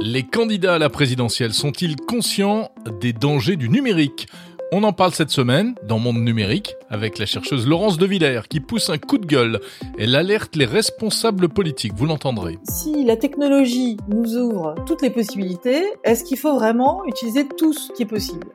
[0.00, 4.28] Les candidats à la présidentielle sont-ils conscients des dangers du numérique?
[4.70, 8.60] On en parle cette semaine dans Monde Numérique avec la chercheuse Laurence De Villers qui
[8.60, 9.60] pousse un coup de gueule.
[9.98, 12.58] Elle alerte les responsables politiques, vous l'entendrez.
[12.68, 17.92] Si la technologie nous ouvre toutes les possibilités, est-ce qu'il faut vraiment utiliser tout ce
[17.92, 18.46] qui est possible?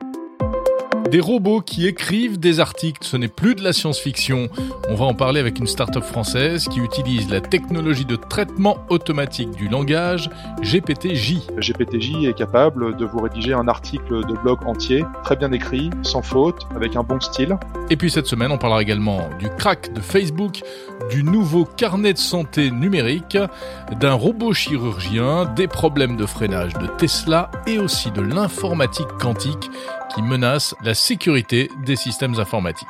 [1.14, 4.48] Des robots qui écrivent des articles, ce n'est plus de la science-fiction.
[4.88, 9.52] On va en parler avec une start-up française qui utilise la technologie de traitement automatique
[9.52, 10.28] du langage,
[10.62, 11.36] GPTJ.
[11.56, 16.20] GPTJ est capable de vous rédiger un article de blog entier, très bien écrit, sans
[16.20, 17.56] faute, avec un bon style.
[17.90, 20.62] Et puis cette semaine, on parlera également du crack de Facebook,
[21.10, 23.38] du nouveau carnet de santé numérique,
[24.00, 29.70] d'un robot chirurgien, des problèmes de freinage de Tesla et aussi de l'informatique quantique
[30.14, 32.88] qui menace la sécurité des systèmes informatiques.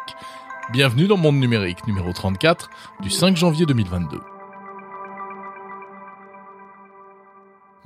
[0.72, 2.68] Bienvenue dans Monde Numérique numéro 34
[3.00, 4.20] du 5 janvier 2022.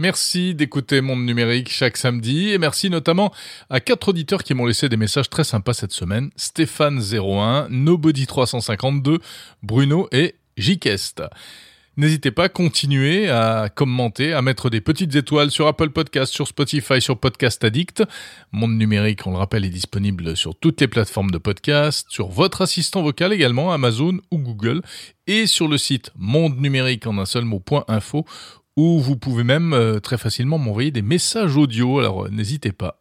[0.00, 3.32] Merci d'écouter Monde Numérique chaque samedi et merci notamment
[3.70, 6.30] à quatre auditeurs qui m'ont laissé des messages très sympas cette semaine.
[6.36, 9.18] Stéphane01, Nobody352,
[9.62, 11.22] Bruno et Jikest.
[11.98, 16.46] N'hésitez pas à continuer à commenter, à mettre des petites étoiles sur Apple Podcast, sur
[16.46, 18.04] Spotify, sur Podcast Addict.
[18.52, 22.62] Monde numérique, on le rappelle, est disponible sur toutes les plateformes de podcast, sur votre
[22.62, 24.80] assistant vocal également, Amazon ou Google,
[25.26, 28.24] et sur le site monde numérique en un seul mot .info
[28.76, 32.96] où vous pouvez même euh, très facilement m'envoyer des messages audio, alors euh, n'hésitez pas.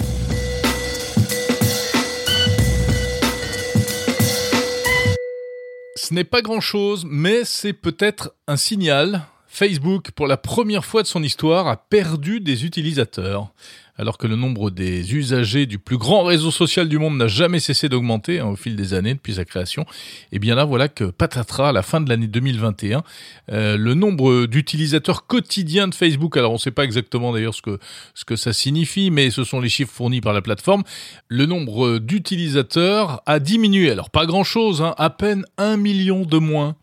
[6.08, 9.26] Ce n'est pas grand-chose, mais c'est peut-être un signal.
[9.50, 13.52] Facebook, pour la première fois de son histoire, a perdu des utilisateurs
[13.98, 17.60] alors que le nombre des usagers du plus grand réseau social du monde n'a jamais
[17.60, 19.86] cessé d'augmenter hein, au fil des années depuis sa création, et
[20.34, 23.04] eh bien là voilà que patatras à la fin de l'année 2021,
[23.52, 27.62] euh, le nombre d'utilisateurs quotidiens de Facebook, alors on ne sait pas exactement d'ailleurs ce
[27.62, 27.80] que
[28.14, 30.84] ce ça signifie, mais ce sont les chiffres fournis par la plateforme,
[31.28, 33.92] le nombre d'utilisateurs a diminué.
[33.92, 36.76] Alors pas grand chose, hein, à peine un million de moins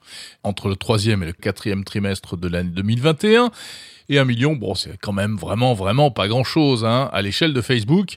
[0.42, 3.50] entre le troisième et le quatrième trimestre de l'année 2021.
[4.08, 7.60] Et un million, bon, c'est quand même vraiment, vraiment pas grand-chose hein, à l'échelle de
[7.60, 8.16] Facebook,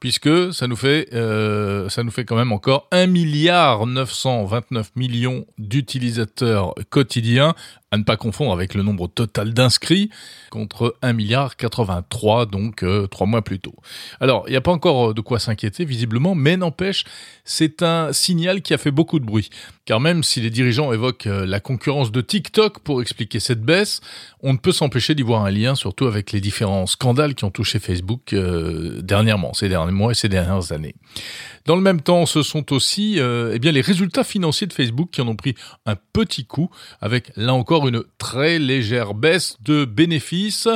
[0.00, 5.46] puisque ça nous fait, euh, ça nous fait quand même encore 1 milliard 929 millions
[5.58, 7.54] d'utilisateurs quotidiens,
[7.90, 10.10] à ne pas confondre avec le nombre total d'inscrits,
[10.50, 13.74] contre 1 milliard 83, donc euh, trois mois plus tôt.
[14.20, 17.04] Alors, il n'y a pas encore de quoi s'inquiéter, visiblement, mais n'empêche,
[17.44, 19.48] c'est un signal qui a fait beaucoup de bruit.
[19.86, 24.02] Car même si les dirigeants évoquent euh, la concurrence de TikTok pour expliquer cette baisse,
[24.42, 27.50] on ne peut s'empêcher d'y voir un lien, surtout avec les différents scandales qui ont
[27.50, 30.94] touché Facebook euh, dernièrement, ces derniers mois et ces dernières années.
[31.64, 35.10] Dans le même temps, ce sont aussi euh, eh bien, les résultats financiers de Facebook
[35.10, 35.54] qui en ont pris
[35.86, 40.68] un petit coup, avec là encore une très légère baisse de bénéfices.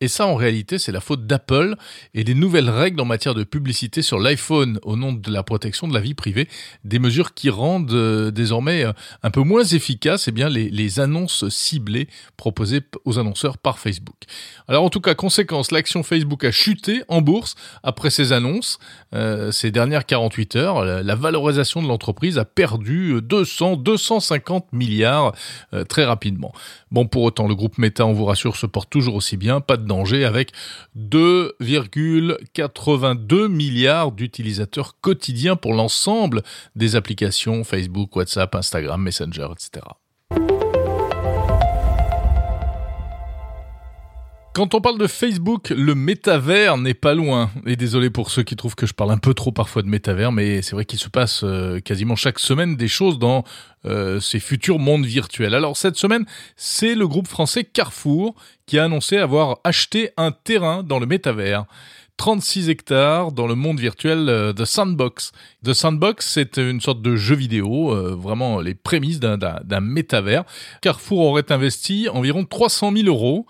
[0.00, 1.76] Et ça, en réalité, c'est la faute d'Apple
[2.14, 5.86] et des nouvelles règles en matière de publicité sur l'iPhone au nom de la protection
[5.86, 6.48] de la vie privée,
[6.84, 11.48] des mesures qui rendent euh, désormais euh, un peu moins efficaces eh bien, les, annonces
[11.50, 14.16] ciblées proposées aux annonceurs par Facebook.
[14.66, 18.78] Alors en tout cas, conséquence, l'action Facebook a chuté en bourse après ces annonces.
[19.52, 25.32] ces dernières 40 heures, la, valorisation de l'entreprise a perdu 200, 250 milliards
[25.74, 26.39] euh, très rapidement.
[26.90, 29.76] Bon, pour autant, le groupe Meta, on vous rassure, se porte toujours aussi bien, pas
[29.76, 30.50] de danger, avec
[30.96, 36.42] 2,82 milliards d'utilisateurs quotidiens pour l'ensemble
[36.76, 39.84] des applications Facebook, WhatsApp, Instagram, Messenger, etc.
[44.52, 47.52] Quand on parle de Facebook, le métavers n'est pas loin.
[47.66, 50.32] Et désolé pour ceux qui trouvent que je parle un peu trop parfois de métavers,
[50.32, 53.44] mais c'est vrai qu'il se passe euh, quasiment chaque semaine des choses dans
[53.86, 55.54] euh, ces futurs mondes virtuels.
[55.54, 56.24] Alors cette semaine,
[56.56, 58.34] c'est le groupe français Carrefour
[58.66, 61.64] qui a annoncé avoir acheté un terrain dans le métavers.
[62.16, 65.30] 36 hectares dans le monde virtuel euh, Sandbox.
[65.64, 70.42] The Sandbox, c'est une sorte de jeu vidéo, vraiment les prémices d'un métavers.
[70.82, 73.46] Carrefour aurait investi environ 300 000 euros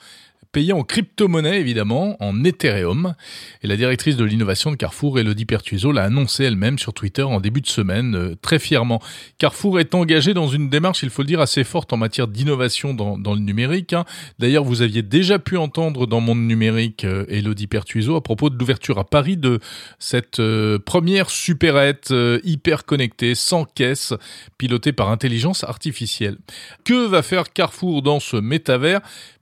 [0.53, 3.15] payé en crypto-monnaie évidemment, en Ethereum.
[3.63, 7.41] Et la directrice de l'innovation de Carrefour, Elodie Pertuiso, l'a annoncé elle-même sur Twitter en
[7.41, 9.01] début de semaine, euh, très fièrement.
[9.39, 12.95] Carrefour est engagé dans une démarche, il faut le dire, assez forte en matière d'innovation
[12.95, 13.93] dans, le numérique.
[13.93, 14.05] Hein.
[14.39, 18.59] D'ailleurs, vous aviez déjà pu entendre dans Monde Numérique euh, Elodie Pertuiso à propos de
[18.59, 19.61] l'ouverture à Paris de
[19.99, 22.13] cette euh, première supérette
[22.43, 24.15] hyper connectée, sans caisse,
[24.59, 26.39] pilotée par intelligence artificielle.
[26.85, 29.01] Que va faire Carrefour dans ce métavers?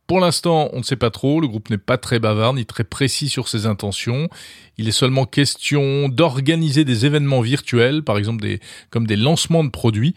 [0.09, 2.83] Pour l'instant, on ne sait pas trop, le groupe n'est pas très bavard ni très
[2.83, 4.31] précis sur ses intentions.
[4.79, 8.49] Il est seulement question d'organiser des événements virtuels, par exemple
[8.89, 10.15] comme des lancements de produits.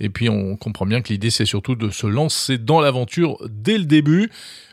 [0.00, 3.76] Et puis on comprend bien que l'idée c'est surtout de se lancer dans l'aventure dès
[3.76, 4.30] le début.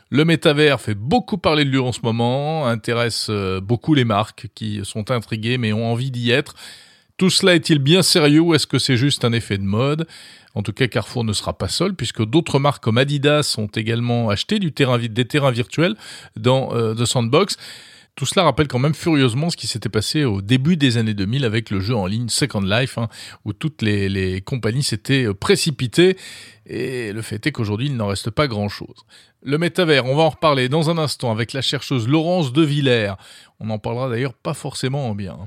[0.08, 4.46] Le métavers fait beaucoup parler de lui en ce moment, intéresse euh, beaucoup les marques
[4.54, 6.54] qui sont intriguées mais ont envie d'y être.
[7.22, 10.08] Tout cela est-il bien sérieux ou est-ce que c'est juste un effet de mode?
[10.56, 14.28] En tout cas, Carrefour ne sera pas seul puisque d'autres marques comme Adidas ont également
[14.28, 15.94] acheté du terrain, des terrains virtuels
[16.34, 17.58] dans euh, The Sandbox.
[18.16, 21.44] Tout cela rappelle quand même furieusement ce qui s'était passé au début des années 2000
[21.44, 23.08] avec le jeu en ligne Second Life, hein,
[23.44, 26.16] où toutes les, compagnies s'étaient euh, précipitées.
[26.66, 29.06] Et le fait est qu'aujourd'hui, il n'en reste pas grand-chose.
[29.44, 33.14] Le métavers, on va en reparler dans un instant avec la chercheuse Laurence De Villers.
[33.60, 35.38] On en parlera d'ailleurs pas forcément en bien.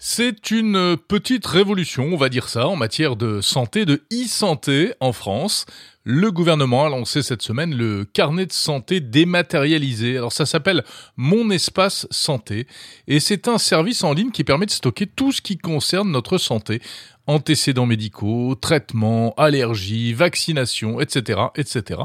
[0.00, 5.12] C'est une petite révolution, on va dire ça, en matière de santé, de e-santé en
[5.12, 5.66] France.
[6.04, 10.16] Le gouvernement a lancé cette semaine le carnet de santé dématérialisé.
[10.16, 10.84] Alors ça s'appelle
[11.16, 12.68] Mon Espace Santé
[13.08, 16.38] et c'est un service en ligne qui permet de stocker tout ce qui concerne notre
[16.38, 16.80] santé
[17.26, 22.02] antécédents médicaux, traitements, allergies, vaccinations, etc., etc.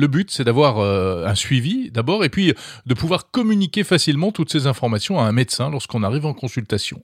[0.00, 2.54] Le but, c'est d'avoir euh, un suivi d'abord et puis
[2.86, 7.02] de pouvoir communiquer facilement toutes ces informations à un médecin lorsqu'on arrive en consultation.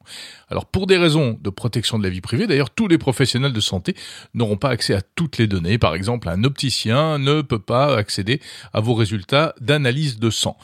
[0.49, 3.61] Alors pour des raisons de protection de la vie privée, d'ailleurs, tous les professionnels de
[3.61, 3.95] santé
[4.33, 5.77] n'auront pas accès à toutes les données.
[5.77, 8.41] Par exemple, un opticien ne peut pas accéder
[8.73, 10.57] à vos résultats d'analyse de sang.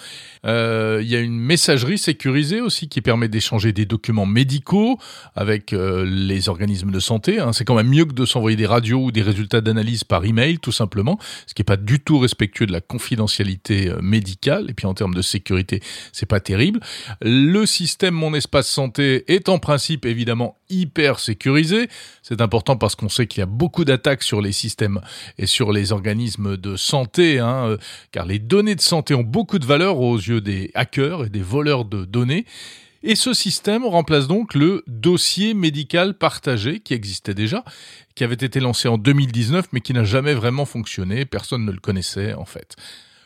[0.47, 4.99] Euh, il y a une messagerie sécurisée aussi qui permet d'échanger des documents médicaux
[5.37, 7.41] avec euh, les organismes de santé.
[7.41, 7.53] Hein.
[7.53, 10.59] C'est quand même mieux que de s'envoyer des radios ou des résultats d'analyse par email,
[10.61, 14.67] tout simplement, ce qui n'est pas du tout respectueux de la confidentialité euh, médicale.
[14.71, 15.81] Et puis en termes de sécurité,
[16.13, 16.81] c'est pas terrible.
[17.21, 21.89] Le système Mon Espace Santé est en principe évidemment hyper sécurisé.
[22.23, 25.01] C'est important parce qu'on sait qu'il y a beaucoup d'attaques sur les systèmes
[25.39, 27.77] et sur les organismes de santé, hein, euh,
[28.11, 31.43] car les données de santé ont beaucoup de valeur aux yeux des hackers et des
[31.43, 32.47] voleurs de données.
[33.05, 37.65] Et ce système remplace donc le dossier médical partagé qui existait déjà,
[38.15, 41.81] qui avait été lancé en 2019 mais qui n'a jamais vraiment fonctionné, personne ne le
[41.81, 42.77] connaissait en fait.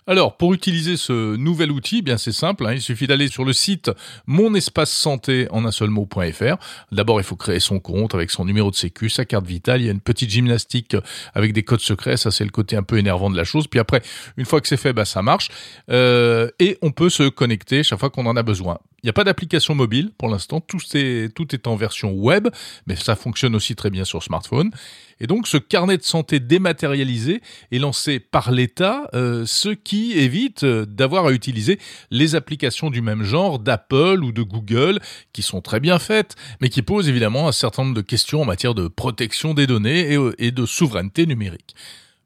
[0.08, 3.52] Alors, pour utiliser ce nouvel outil, bien c'est simple, hein, il suffit d'aller sur le
[3.52, 3.90] site
[4.26, 6.56] mon espace santé en un seul mot.fr.
[6.92, 9.86] D'abord, il faut créer son compte avec son numéro de sécu, sa carte vitale, il
[9.86, 10.96] y a une petite gymnastique
[11.34, 13.66] avec des codes secrets, ça c'est le côté un peu énervant de la chose.
[13.66, 14.00] Puis après,
[14.36, 15.50] une fois que c'est fait, bah ça marche
[15.90, 18.78] euh, et on peut se connecter chaque fois qu'on en a besoin.
[19.06, 22.48] Il n'y a pas d'application mobile pour l'instant, tout est, en version web,
[22.88, 24.72] mais ça fonctionne aussi très bien sur smartphone.
[25.20, 30.64] Et donc ce carnet de santé dématérialisé est lancé par l'État, euh, ce qui évite
[30.64, 31.78] euh, d'avoir à utiliser
[32.10, 34.98] les applications du même genre d'Apple ou de Google,
[35.32, 38.44] qui sont très bien faites, mais qui posent évidemment un certain nombre de questions en
[38.44, 41.76] matière de protection des données et, et de souveraineté numérique.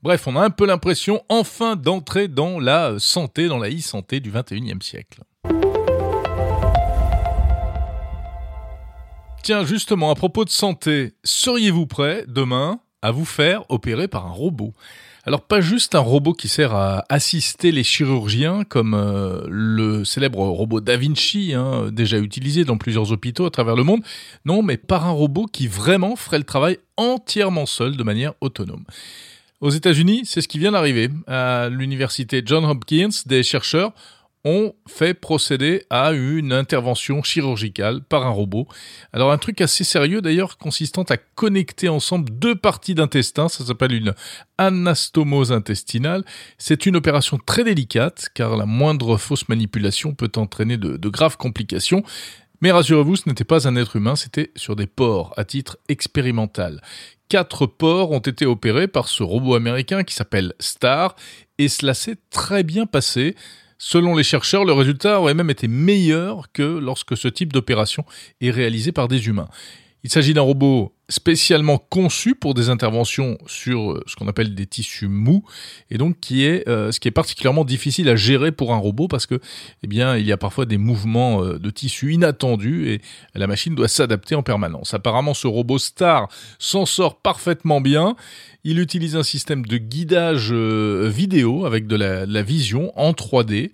[0.03, 4.33] Bref, on a un peu l'impression enfin d'entrer dans la santé, dans la e-santé du
[4.33, 5.21] 21e siècle.
[9.65, 14.73] Justement, à propos de santé, seriez-vous prêt demain à vous faire opérer par un robot?
[15.25, 20.39] Alors pas juste un robot qui sert à assister les chirurgiens comme euh, le célèbre
[20.39, 24.03] robot Da Vinci, hein, déjà utilisé dans plusieurs hôpitaux à travers le monde,
[24.45, 28.85] non, mais par un robot qui vraiment ferait le travail entièrement seul de manière autonome.
[29.61, 31.11] Aux États-Unis, c'est ce qui vient d'arriver.
[31.27, 33.93] À l'université John Hopkins, des chercheurs
[34.45, 38.67] ont fait procéder à une intervention chirurgicale par un robot.
[39.13, 43.93] Alors un truc assez sérieux d'ailleurs consistant à connecter ensemble deux parties d'intestin, ça s'appelle
[43.93, 44.15] une
[44.57, 46.25] anastomose intestinale.
[46.59, 51.37] C'est une opération très délicate car la moindre fausse manipulation peut entraîner de, de graves
[51.37, 52.03] complications.
[52.63, 56.83] Mais rassurez-vous, ce n'était pas un être humain, c'était sur des porcs à titre expérimental.
[57.29, 61.15] Quatre porcs ont été opérés par ce robot américain qui s'appelle Star
[61.59, 63.37] et cela s'est très bien passé.
[63.83, 68.05] Selon les chercheurs, le résultat aurait même été meilleur que lorsque ce type d'opération
[68.43, 69.49] est réalisé par des humains.
[70.05, 74.67] Il s'agit d'un robot spécialement conçu pour des interventions sur euh, ce qu'on appelle des
[74.67, 75.45] tissus mous
[75.91, 79.09] et donc qui est euh, ce qui est particulièrement difficile à gérer pour un robot
[79.09, 79.41] parce que
[79.83, 83.01] eh bien il y a parfois des mouvements euh, de tissus inattendus et
[83.35, 84.95] la machine doit s'adapter en permanence.
[84.95, 88.17] Apparemment ce robot Star s'en sort parfaitement bien.
[88.63, 93.71] Il utilise un système de guidage vidéo avec de la, de la vision en 3D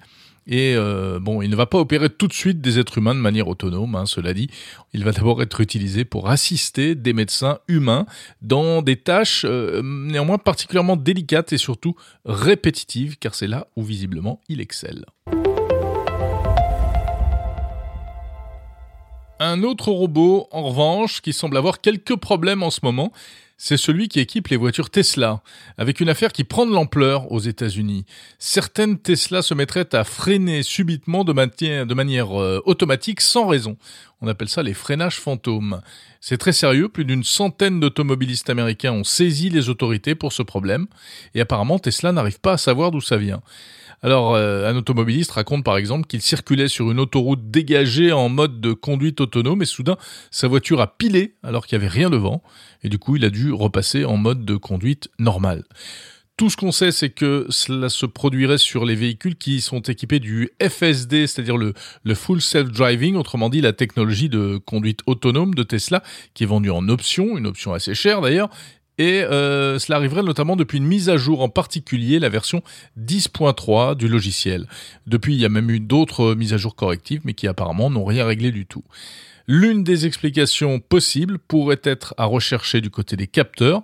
[0.47, 3.21] et euh, bon, il ne va pas opérer tout de suite des êtres humains de
[3.21, 4.49] manière autonome, hein, cela dit.
[4.93, 8.07] Il va d'abord être utilisé pour assister des médecins humains
[8.43, 14.41] dans des tâches euh, néanmoins particulièrement délicates et surtout répétitives, car c'est là où visiblement
[14.49, 15.05] il excelle.
[19.39, 23.13] Un autre robot, en revanche, qui semble avoir quelques problèmes en ce moment,
[23.57, 25.43] c'est celui qui équipe les voitures Tesla,
[25.79, 28.05] avec une affaire qui prend de l'ampleur aux États-Unis.
[28.39, 33.77] Certaines Tesla se mettraient à freiner subitement de, manière, euh, automatique sans raison.
[34.21, 35.81] On appelle ça les freinages fantômes.
[36.21, 40.87] C'est très sérieux, plus d'une centaine d'automobilistes américains ont saisi les autorités pour ce problème,
[41.35, 43.43] et apparemment Tesla n'arrive pas à savoir d'où ça vient.
[44.03, 48.61] Alors, euh, un automobiliste raconte par exemple qu'il circulait sur une autoroute dégagée en mode
[48.61, 49.97] de conduite autonome et soudain
[50.31, 52.43] sa voiture a pilé alors qu'il n'y avait rien devant
[52.83, 55.65] et du coup il a dû repasser en mode de conduite normale.
[56.37, 60.19] Tout ce qu'on sait, c'est que cela se produirait sur les véhicules qui sont équipés
[60.21, 61.73] du FSD, c'est-à-dire le,
[62.05, 66.03] le Full Self Driving, autrement dit la technologie de conduite autonome de Tesla,
[66.35, 68.51] qui est vendue en option, une option assez chère d'ailleurs,
[68.99, 72.63] et euh, cela arriverait notamment depuis une mise à jour, en particulier la version
[72.99, 74.67] 10.3 du logiciel.
[75.07, 78.05] Depuis, il y a même eu d'autres mises à jour correctives, mais qui apparemment n'ont
[78.05, 78.85] rien réglé du tout.
[79.49, 83.83] L'une des explications possibles pourrait être à rechercher du côté des capteurs,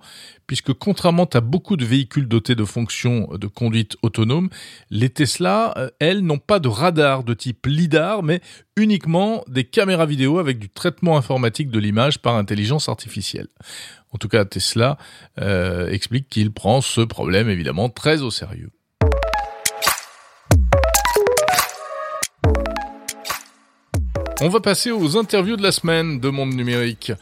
[0.49, 4.49] puisque contrairement à beaucoup de véhicules dotés de fonctions de conduite autonome,
[4.91, 8.41] les Tesla, euh, elles, n'ont pas de radar de type LIDAR, mais
[8.77, 13.47] uniquement des caméras vidéo avec du traitement informatique de l'image par intelligence artificielle.
[14.13, 14.99] En tout cas, Tesla
[15.41, 18.71] euh, explique qu'il prend ce problème évidemment très au sérieux.
[24.45, 27.13] On va passer aux interviews de la semaine de Monde Numérique.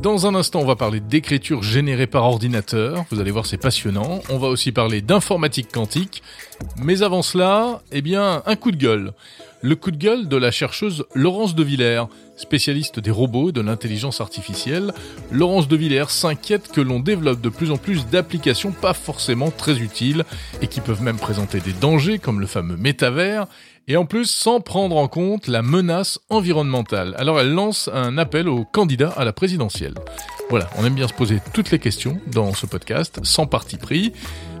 [0.00, 3.04] Dans un instant, on va parler d'écriture générée par ordinateur.
[3.10, 4.22] Vous allez voir, c'est passionnant.
[4.30, 6.22] On va aussi parler d'informatique quantique.
[6.78, 9.12] Mais avant cela, eh bien, un coup de gueule.
[9.60, 12.04] Le coup de gueule de la chercheuse Laurence de Villers,
[12.40, 14.92] spécialiste des robots et de l'intelligence artificielle.
[15.30, 19.78] Laurence de Villers s'inquiète que l'on développe de plus en plus d'applications pas forcément très
[19.78, 20.24] utiles
[20.62, 23.46] et qui peuvent même présenter des dangers comme le fameux métavers
[23.88, 27.14] et en plus sans prendre en compte la menace environnementale.
[27.18, 29.94] Alors elle lance un appel aux candidats à la présidentielle.
[30.48, 34.12] Voilà, on aime bien se poser toutes les questions dans ce podcast, sans parti pris.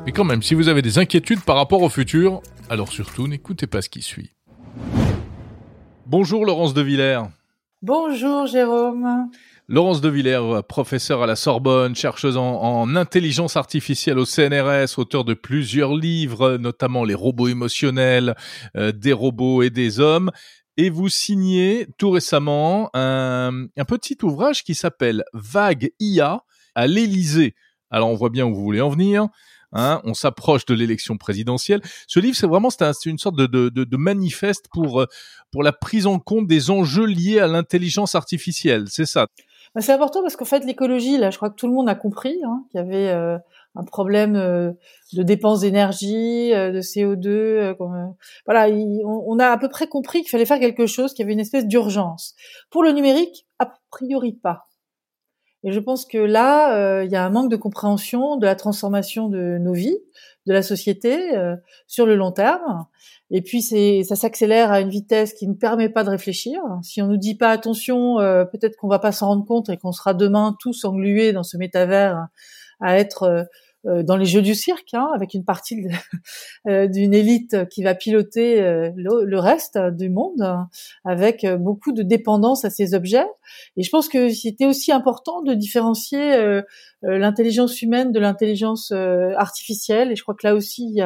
[0.06, 3.66] Mais quand même, si vous avez des inquiétudes par rapport au futur, alors surtout n'écoutez
[3.66, 4.30] pas ce qui suit.
[6.06, 7.22] Bonjour Laurence de Villers.
[7.82, 9.30] Bonjour Jérôme.
[9.66, 15.32] Laurence de Villers, professeure à la Sorbonne, chercheuse en, intelligence artificielle au CNRS, auteur de
[15.32, 18.34] plusieurs livres, notamment Les robots émotionnels,
[18.76, 20.30] euh, des robots et des hommes.
[20.76, 26.44] Et vous signez tout récemment un, un petit ouvrage qui s'appelle Vague IA
[26.74, 27.54] à l'Élysée.
[27.90, 29.28] Alors on voit bien où vous voulez en venir.
[29.72, 31.80] Hein, on s'approche de l'élection présidentielle.
[32.08, 35.06] Ce livre, c'est vraiment c'est une sorte de, manifeste pour euh,
[35.50, 38.86] pour la prise en compte des enjeux liés à l'intelligence artificielle.
[38.88, 39.26] C'est ça.
[39.74, 41.94] Bah, c'est important parce qu'en fait, l'écologie, là, je crois que tout le monde a
[41.94, 43.38] compris hein, qu'il y avait euh,
[43.76, 44.72] un problème euh,
[45.12, 47.76] de dépenses d'énergie, euh, de CO2.
[48.46, 48.68] voilà,
[49.04, 51.40] on, a à peu près compris qu'il fallait faire quelque chose, qu'il y avait une
[51.40, 52.34] espèce d'urgence.
[52.70, 54.66] Pour le numérique, a priori pas.
[55.64, 59.28] Et je pense que là, il y a un manque de compréhension de la transformation
[59.28, 59.98] de nos vies,
[60.46, 61.32] de la société
[61.86, 62.86] sur le long terme.
[63.32, 66.60] Et puis ça s'accélère à une vitesse qui ne permet pas de réfléchir.
[66.82, 69.76] Si on nous dit pas attention, euh, peut-être qu'on va pas s'en rendre compte et
[69.76, 72.26] qu'on sera demain tous englués dans ce métavers
[72.80, 73.44] à être euh, euh,
[73.84, 75.76] dans les jeux du cirque, hein, avec une partie
[76.68, 80.42] euh, d'une élite qui va piloter euh, le, reste du monde,
[81.04, 83.26] avec beaucoup de dépendance à ces objets.
[83.76, 86.60] Et je pense que c'était aussi important de différencier
[87.02, 90.12] l'intelligence humaine de l'intelligence artificielle.
[90.12, 91.00] Et je crois que là aussi,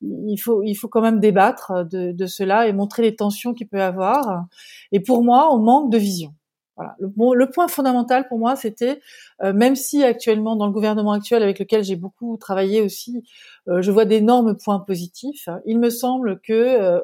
[0.00, 4.46] il, faut, quand même débattre de cela et montrer les tensions qu'il peut y avoir.
[4.92, 6.32] Et pour moi, on manque de vision.
[6.76, 6.96] Voilà.
[6.98, 9.00] Le, le, point fondamental pour moi, c'était,
[9.42, 13.24] euh, même si actuellement dans le gouvernement actuel avec lequel j'ai beaucoup travaillé aussi,
[13.68, 15.48] euh, je vois d'énormes points positifs.
[15.66, 17.00] Il me semble que euh,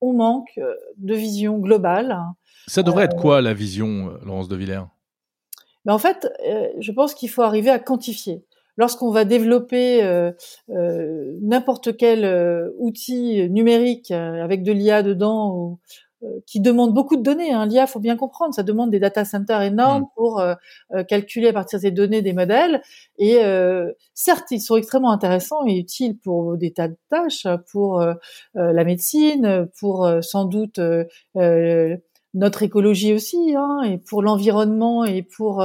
[0.00, 0.60] on manque
[0.98, 2.18] de vision globale.
[2.66, 4.84] Ça devrait être quoi la vision, Laurence de Villers?
[5.86, 6.30] Mais en fait,
[6.78, 8.44] je pense qu'il faut arriver à quantifier.
[8.76, 10.02] Lorsqu'on va développer
[10.68, 15.78] n'importe quel outil numérique avec de l'IA dedans ou,
[16.46, 17.52] qui demande beaucoup de données.
[17.52, 17.66] Hein.
[17.66, 20.08] L'IA, faut bien comprendre, ça demande des data centers énormes mm.
[20.16, 20.54] pour euh,
[20.92, 22.82] euh, calculer à partir de ces données des modèles.
[23.18, 23.38] Et
[24.14, 28.04] certes, ils sont extrêmement intéressants et utiles pour des tas de tâches, pour
[28.54, 30.80] la médecine, pour sans doute
[32.34, 35.64] notre écologie aussi, hein, et pour l'environnement et pour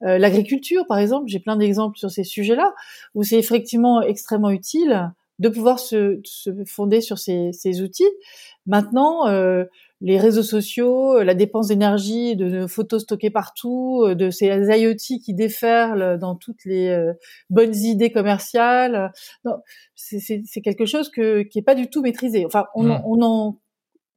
[0.00, 1.24] l'agriculture, par exemple.
[1.26, 2.72] J'ai plein d'exemples sur ces sujets-là
[3.14, 8.08] où c'est effectivement extrêmement utile de pouvoir se, se fonder sur ces, ces outils.
[8.66, 9.64] Maintenant, euh,
[10.04, 15.32] les réseaux sociaux, la dépense d'énergie, de photos stockées partout, euh, de ces IoT qui
[15.32, 17.14] déferlent dans toutes les euh,
[17.48, 19.12] bonnes idées commerciales,
[19.94, 22.44] c'est quelque chose que, qui est pas du tout maîtrisé.
[22.44, 23.02] Enfin, on, mmh.
[23.06, 23.58] on, en,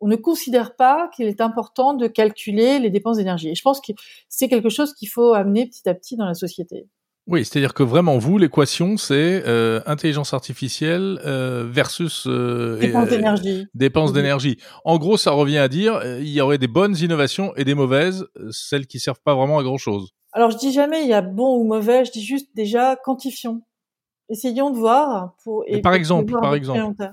[0.02, 3.48] on ne considère pas qu'il est important de calculer les dépenses d'énergie.
[3.48, 3.94] Et je pense que
[4.28, 6.90] c'est quelque chose qu'il faut amener petit à petit dans la société.
[7.28, 13.68] Oui, c'est-à-dire que vraiment, vous, l'équation, c'est euh, intelligence artificielle euh, versus euh, dépenses d'énergie.
[13.74, 14.58] Dépenses d'énergie.
[14.86, 18.26] En gros, ça revient à dire, il y aurait des bonnes innovations et des mauvaises,
[18.52, 20.14] celles qui servent pas vraiment à grand-chose.
[20.32, 23.62] Alors, je dis jamais il y a bon ou mauvais, je dis juste déjà quantifions.
[24.30, 25.64] Essayons de voir pour.
[25.68, 27.12] Et, par exemple, par exemple.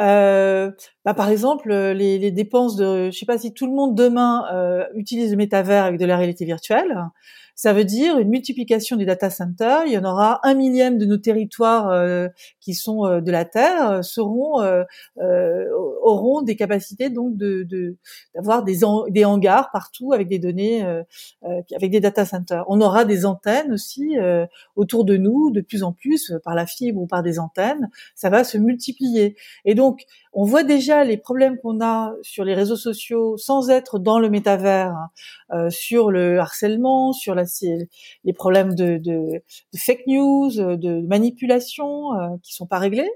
[0.00, 0.72] Euh,
[1.04, 4.44] bah, par exemple, les, les, dépenses de, je sais pas si tout le monde demain
[4.52, 6.96] euh, utilise le métavers avec de la réalité virtuelle.
[7.54, 9.86] Ça veut dire une multiplication des data centers.
[9.86, 12.28] Il y en aura un millième de nos territoires euh,
[12.60, 14.62] qui sont euh, de la Terre euh, seront
[16.02, 17.96] auront des capacités donc de
[18.34, 18.80] d'avoir des
[19.10, 20.84] des hangars partout avec des données
[21.42, 22.64] avec des data centers.
[22.68, 24.16] On aura des antennes aussi
[24.76, 27.90] autour de nous de plus en plus par la fibre ou par des antennes.
[28.14, 29.36] Ça va se multiplier.
[29.64, 33.98] Et donc on voit déjà les problèmes qu'on a sur les réseaux sociaux sans être
[33.98, 34.94] dans le métavers,
[35.52, 37.44] euh, sur le harcèlement, sur la,
[38.24, 43.10] les problèmes de, de, de, fake news, de manipulation euh, qui sont pas réglés.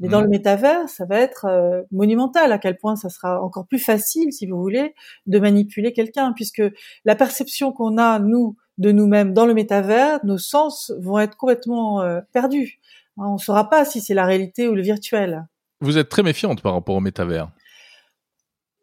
[0.00, 0.30] Mais dans le mmh.
[0.30, 4.46] métavers, ça va être euh, monumental à quel point ça sera encore plus facile, si
[4.46, 4.92] vous voulez,
[5.26, 6.62] de manipuler quelqu'un, puisque
[7.04, 12.02] la perception qu'on a, nous, de nous-mêmes dans le métavers, nos sens vont être complètement
[12.02, 12.80] euh, perdus.
[13.18, 15.46] Hein, on ne saura pas si c'est la réalité ou le virtuel.
[15.80, 17.50] Vous êtes très méfiante par rapport au métavers.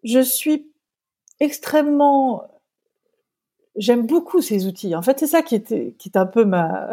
[0.03, 0.71] Je suis
[1.39, 2.43] extrêmement.
[3.75, 4.95] J'aime beaucoup ces outils.
[4.95, 6.89] En fait, c'est ça qui est, qui est un peu ma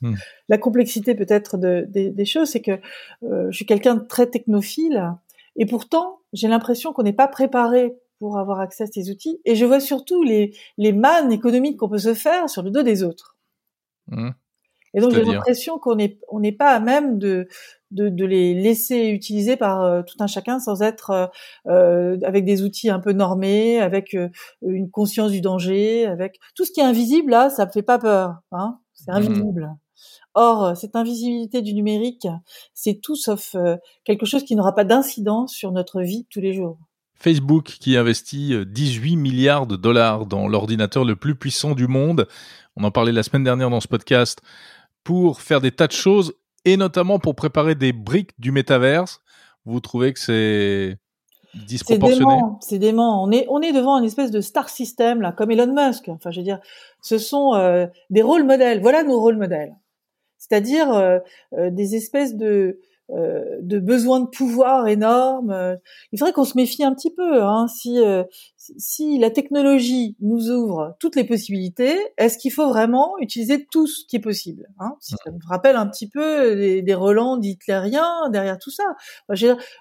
[0.00, 0.14] hmm.
[0.48, 2.80] la complexité peut-être de, des choses, c'est que
[3.22, 5.14] euh, je suis quelqu'un de très technophile
[5.56, 9.40] et pourtant j'ai l'impression qu'on n'est pas préparé pour avoir accès à ces outils.
[9.44, 12.82] Et je vois surtout les les mannes économiques qu'on peut se faire sur le dos
[12.82, 13.36] des autres.
[14.06, 14.30] Hmm.
[14.94, 17.48] Et donc j'ai l'impression qu'on n'est on n'est pas à même de
[17.92, 21.26] de, de, les laisser utiliser par euh, tout un chacun sans être euh,
[21.66, 24.16] euh, avec des outils un peu normés, avec
[24.62, 27.98] une conscience du danger, avec tout ce qui est invisible là, ça me fait pas
[27.98, 29.16] peur, hein c'est mmh.
[29.16, 29.70] invisible.
[30.34, 32.26] Or, cette invisibilité du numérique,
[32.72, 33.54] c'est tout sauf
[34.04, 36.78] quelque chose qui n'aura pas d'incidence sur notre vie tous les jours.
[37.14, 42.26] Facebook qui investit 18 milliards de dollars dans l'ordinateur le plus puissant du monde.
[42.76, 44.40] On en parlait la semaine dernière dans ce podcast
[45.04, 49.20] pour faire des tas de choses et notamment pour préparer des briques du métaverse.
[49.64, 50.98] Vous trouvez que c'est
[51.66, 52.40] disproportionné?
[52.60, 53.22] C'est dément.
[53.22, 56.08] On est on est devant une espèce de star system là, comme Elon Musk.
[56.08, 56.60] Enfin, je veux dire,
[57.02, 58.80] ce sont euh, des rôles modèles.
[58.80, 59.74] Voilà nos rôles modèles.
[60.38, 61.18] C'est-à-dire euh,
[61.54, 62.80] euh, des espèces de
[63.14, 65.76] de besoins de pouvoir énormes.
[66.12, 67.42] Il faudrait qu'on se méfie un petit peu.
[67.42, 67.66] Hein.
[67.68, 67.98] Si,
[68.76, 74.04] si la technologie nous ouvre toutes les possibilités, est-ce qu'il faut vraiment utiliser tout ce
[74.06, 74.94] qui est possible hein?
[75.00, 78.84] Ça me rappelle un petit peu des, des relents derrière tout ça.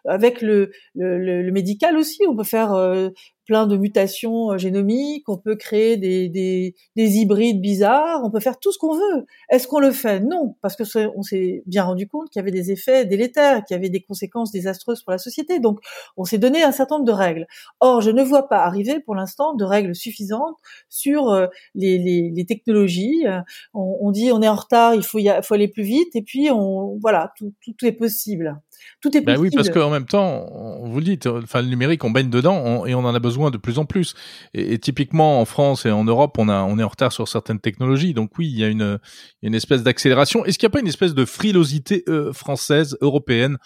[0.06, 3.10] avec le, le, le, médical aussi, on peut faire euh,
[3.46, 8.40] plein de mutations euh, génomiques, on peut créer des, des, des hybrides bizarres, on peut
[8.40, 9.26] faire tout ce qu'on veut.
[9.50, 10.20] Est-ce qu'on le fait?
[10.20, 10.84] Non, parce que
[11.18, 14.02] on s'est bien rendu compte qu'il y avait des effets délétères, qu'il y avait des
[14.02, 15.60] conséquences désastreuses pour la société.
[15.60, 15.80] Donc,
[16.18, 17.48] on s'est donné un certain nombre de règles.
[17.80, 20.58] Or, je ne vois pas arriver pour l'instant de règles suffisantes
[20.90, 23.26] sur euh, les, les, les technologies.
[23.74, 26.22] On, on, dit on est en retard, il faut, y faut aller plus vite, et
[26.22, 28.60] puis on voilà, tout, tout est possible.
[29.02, 32.04] Tout est Ben oui, parce qu'en même temps, on vous le dites, enfin le numérique,
[32.04, 34.16] on baigne dedans et on en a besoin de plus en plus.
[34.54, 37.60] Et, typiquement en France et en Europe, on a, on est en retard sur certaines
[37.60, 38.14] technologies.
[38.14, 39.00] Donc oui, il y a une,
[39.42, 40.46] une espèce d'accélération.
[40.46, 43.58] Est-ce qu'il n'y a pas une espèce de frilosité euh, française, européenne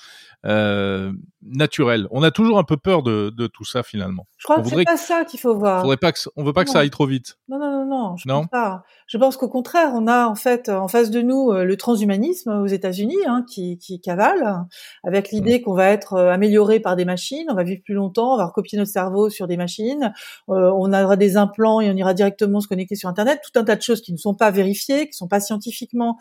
[0.45, 1.11] euh,
[1.45, 4.27] naturelle On a toujours un peu peur de, de tout ça finalement.
[4.37, 5.81] Je crois que c'est pas ça qu'il faut voir.
[5.81, 7.37] Faudrait pas que, on veut pas que ça aille trop vite.
[7.47, 8.17] Non, non, non, non.
[8.17, 8.83] Je pense pas.
[9.07, 12.51] Je pense qu'au contraire, on a en fait en face de nous euh, le transhumanisme
[12.51, 14.65] aux États-Unis hein, qui, qui cavale,
[15.03, 18.33] avec l'idée qu'on va être euh, amélioré par des machines, on va vivre plus longtemps,
[18.33, 20.11] on va recopier notre cerveau sur des machines,
[20.49, 23.41] euh, on aura des implants et on ira directement se connecter sur Internet.
[23.43, 26.17] Tout un tas de choses qui ne sont pas vérifiées, qui sont pas scientifiquement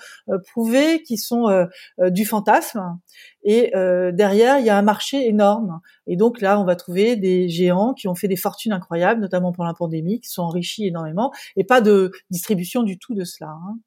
[0.52, 1.66] prouvées, qui sont
[1.98, 2.98] du fantasme.
[3.44, 3.72] Et
[4.12, 5.80] derrière, il y a un marché énorme.
[6.06, 9.52] Et donc là, on va trouver des géants qui ont fait des fortunes incroyables, notamment
[9.52, 13.50] pour la pandémie, qui sont enrichis énormément, et pas de distribution du tout de cela.
[13.50, 13.78] Hein.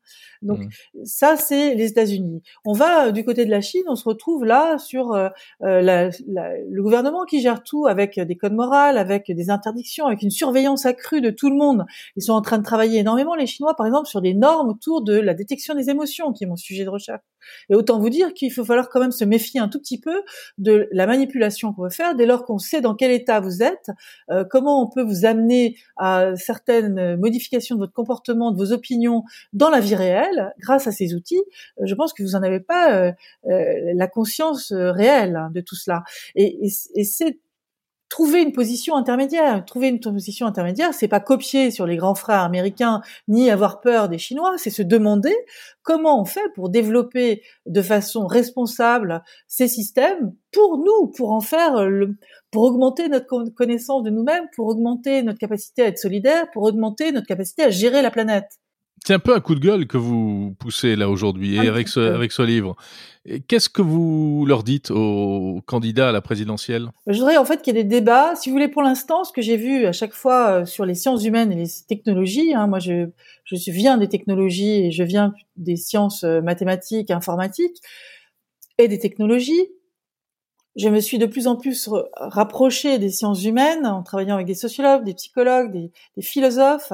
[0.41, 0.69] Donc mmh.
[1.03, 2.41] ça, c'est les États-Unis.
[2.65, 5.29] On va euh, du côté de la Chine, on se retrouve là sur euh,
[5.63, 10.21] euh, la, le gouvernement qui gère tout avec des codes moraux, avec des interdictions, avec
[10.21, 11.85] une surveillance accrue de tout le monde.
[12.15, 15.03] Ils sont en train de travailler énormément, les Chinois, par exemple, sur des normes autour
[15.03, 17.21] de la détection des émotions, qui est mon sujet de recherche.
[17.69, 20.23] Et autant vous dire qu'il faut falloir quand même se méfier un tout petit peu
[20.57, 23.89] de la manipulation qu'on veut faire dès lors qu'on sait dans quel état vous êtes,
[24.49, 29.69] comment on peut vous amener à certaines modifications de votre comportement, de vos opinions dans
[29.69, 31.41] la vie réelle grâce à ces outils,
[31.79, 33.11] euh, je pense que vous n'en avez pas euh,
[33.49, 36.03] euh, la conscience réelle hein, de tout cela.
[36.35, 37.39] Et, et, c'est
[38.09, 39.63] trouver une position intermédiaire.
[39.65, 44.09] Trouver une position intermédiaire, c'est pas copier sur les grands frères américains ni avoir peur
[44.09, 45.35] des Chinois, c'est se demander
[45.83, 51.87] comment on fait pour développer de façon responsable ces systèmes pour nous, pour en faire
[51.87, 52.17] le,
[52.51, 57.11] pour augmenter notre connaissance de nous-mêmes, pour augmenter notre capacité à être solidaire, pour augmenter
[57.11, 58.59] notre capacité à gérer la planète.
[59.07, 62.01] C'est un peu un coup de gueule que vous poussez là aujourd'hui et avec ce,
[62.01, 62.75] avec ce livre.
[63.47, 66.89] Qu'est-ce que vous leur dites aux candidats à la présidentielle?
[67.07, 68.35] Je voudrais en fait qu'il y ait des débats.
[68.35, 70.93] Si vous voulez, pour l'instant, ce que j'ai vu à chaque fois euh, sur les
[70.93, 73.07] sciences humaines et les technologies, hein, moi je,
[73.45, 77.77] je viens des technologies et je viens des sciences euh, mathématiques, informatiques
[78.77, 79.69] et des technologies.
[80.75, 84.53] Je me suis de plus en plus rapprochée des sciences humaines en travaillant avec des
[84.53, 86.91] sociologues, des psychologues, des, des philosophes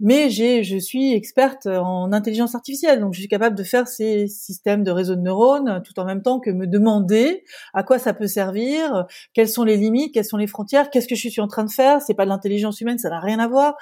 [0.00, 4.26] mais j'ai, je suis experte en intelligence artificielle, donc je suis capable de faire ces
[4.28, 8.14] systèmes de réseaux de neurones tout en même temps que me demander à quoi ça
[8.14, 11.48] peut servir, quelles sont les limites, quelles sont les frontières, qu'est-ce que je suis en
[11.48, 13.76] train de faire, c'est pas de l'intelligence humaine, ça n'a rien à voir.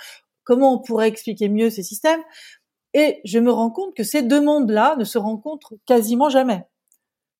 [0.44, 2.20] Comment on pourrait expliquer mieux ces systèmes
[2.94, 6.66] Et je me rends compte que ces deux mondes-là ne se rencontrent quasiment jamais.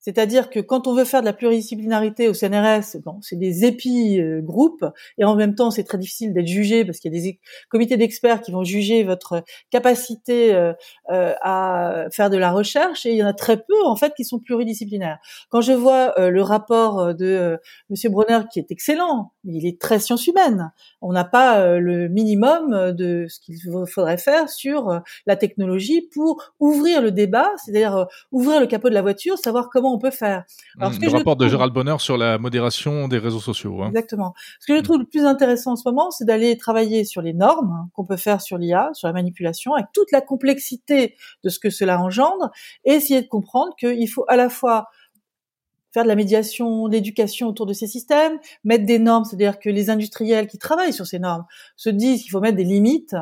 [0.01, 4.21] C'est-à-dire que quand on veut faire de la pluridisciplinarité au CNRS, bon, c'est des épis
[4.21, 4.85] euh, groupes,
[5.19, 7.97] et en même temps, c'est très difficile d'être jugé parce qu'il y a des comités
[7.97, 10.73] d'experts qui vont juger votre capacité euh,
[11.11, 14.15] euh, à faire de la recherche, et il y en a très peu en fait
[14.15, 15.19] qui sont pluridisciplinaires.
[15.51, 17.59] Quand je vois le rapport de
[17.91, 22.09] Monsieur Brunner, qui est excellent, mais il est très science humaine, on n'a pas le
[22.09, 23.57] minimum de ce qu'il
[23.87, 29.03] faudrait faire sur la technologie pour ouvrir le débat, c'est-à-dire ouvrir le capot de la
[29.03, 30.45] voiture, savoir comment on peut faire.
[30.79, 33.83] Alors, le rapport de Gérald Bonner sur la modération des réseaux sociaux.
[33.83, 33.89] Hein.
[33.89, 34.35] Exactement.
[34.61, 37.33] Ce que je trouve le plus intéressant en ce moment, c'est d'aller travailler sur les
[37.33, 41.59] normes qu'on peut faire sur l'IA, sur la manipulation, avec toute la complexité de ce
[41.59, 42.51] que cela engendre,
[42.85, 44.89] et essayer de comprendre qu'il faut à la fois
[45.93, 49.91] faire de la médiation, l'éducation autour de ces systèmes, mettre des normes, c'est-à-dire que les
[49.91, 51.45] industriels qui travaillent sur ces normes
[51.77, 53.17] se disent qu'il faut mettre des limites,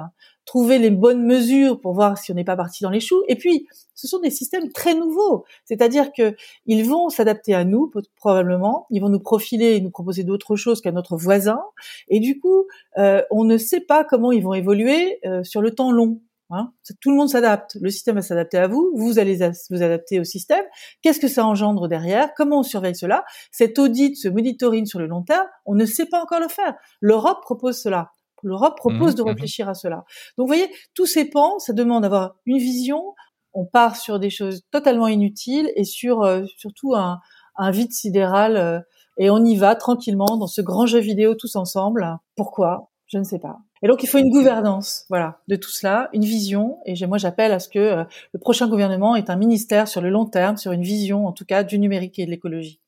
[0.46, 3.22] trouver les bonnes mesures pour voir si on n'est pas parti dans les choux.
[3.28, 6.34] Et puis, ce sont des systèmes très nouveaux, c'est-à-dire que
[6.66, 10.80] ils vont s'adapter à nous probablement, ils vont nous profiler et nous proposer d'autres choses
[10.80, 11.60] qu'à notre voisin,
[12.08, 12.66] et du coup,
[12.98, 16.20] euh, on ne sait pas comment ils vont évoluer euh, sur le temps long.
[16.50, 16.72] Hein.
[17.00, 17.76] Tout le monde s'adapte.
[17.80, 18.92] Le système va s'adapter à vous.
[18.94, 19.38] Vous allez
[19.70, 20.64] vous adapter au système.
[21.02, 22.32] Qu'est-ce que ça engendre derrière?
[22.36, 23.24] Comment on surveille cela?
[23.50, 26.74] Cet audit, ce monitoring sur le long terme, on ne sait pas encore le faire.
[27.00, 28.12] L'Europe propose cela.
[28.46, 29.26] L'Europe propose mmh, de mmh.
[29.28, 30.04] réfléchir à cela.
[30.38, 33.14] Donc, vous voyez, tous ces pans, ça demande d'avoir une vision.
[33.54, 37.18] On part sur des choses totalement inutiles et sur euh, surtout un,
[37.56, 38.56] un, vide sidéral.
[38.56, 38.80] Euh,
[39.18, 42.18] et on y va tranquillement dans ce grand jeu vidéo tous ensemble.
[42.36, 42.90] Pourquoi?
[43.06, 43.58] Je ne sais pas.
[43.82, 46.78] Et donc, il faut une gouvernance, voilà, de tout cela, une vision.
[46.86, 50.10] Et moi, j'appelle à ce que euh, le prochain gouvernement ait un ministère sur le
[50.10, 52.80] long terme, sur une vision, en tout cas, du numérique et de l'écologie.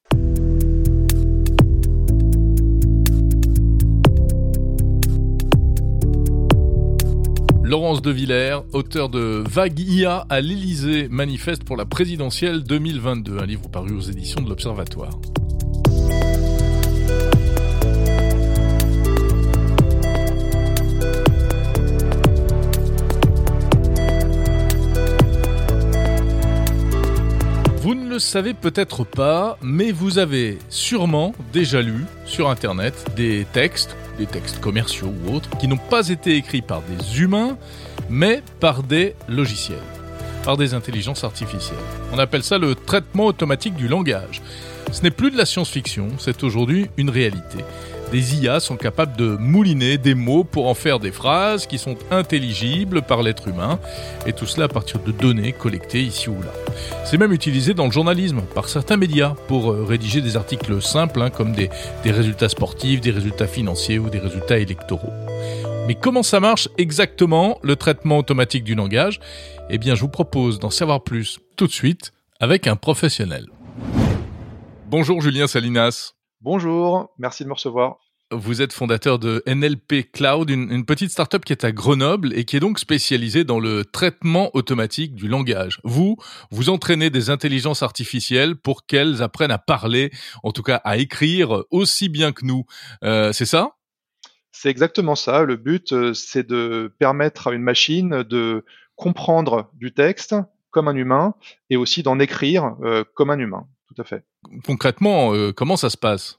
[7.68, 13.44] Laurence de Villers, auteur de Vague IA à l'Élysée, manifeste pour la présidentielle 2022, un
[13.44, 15.20] livre paru aux éditions de l'Observatoire.
[27.82, 33.46] Vous ne le savez peut-être pas, mais vous avez sûrement déjà lu sur Internet des
[33.52, 37.56] textes des textes commerciaux ou autres, qui n'ont pas été écrits par des humains,
[38.10, 39.78] mais par des logiciels,
[40.44, 41.78] par des intelligences artificielles.
[42.12, 44.42] On appelle ça le traitement automatique du langage.
[44.92, 47.58] Ce n'est plus de la science-fiction, c'est aujourd'hui une réalité
[48.12, 51.96] des IA sont capables de mouliner des mots pour en faire des phrases qui sont
[52.10, 53.78] intelligibles par l'être humain,
[54.26, 56.52] et tout cela à partir de données collectées ici ou là.
[57.04, 61.20] C'est même utilisé dans le journalisme par certains médias pour euh, rédiger des articles simples
[61.20, 61.70] hein, comme des
[62.04, 65.12] résultats sportifs, des résultats financiers ou des résultats électoraux.
[65.86, 69.20] Mais comment ça marche exactement le traitement automatique du langage?
[69.70, 73.46] Eh bien je vous propose d'en savoir plus tout de suite avec un professionnel.
[74.90, 76.17] Bonjour Julien Salinas.
[76.40, 77.98] Bonjour, merci de me recevoir.
[78.30, 82.44] Vous êtes fondateur de NLP Cloud, une, une, petite startup qui est à Grenoble et
[82.44, 85.80] qui est donc spécialisée dans le traitement automatique du langage.
[85.82, 86.16] Vous,
[86.50, 90.10] vous entraînez des intelligences artificielles pour qu'elles apprennent à parler,
[90.44, 92.66] en tout cas à écrire aussi bien que nous.
[93.02, 93.72] Euh, c'est ça?
[94.52, 95.42] C'est exactement ça.
[95.42, 100.36] Le but, euh, c'est de permettre à une machine de comprendre du texte
[100.70, 101.34] comme un humain
[101.70, 103.66] et aussi d'en écrire euh, comme un humain
[103.98, 104.24] à fait.
[104.64, 106.38] Concrètement, euh, comment ça se passe?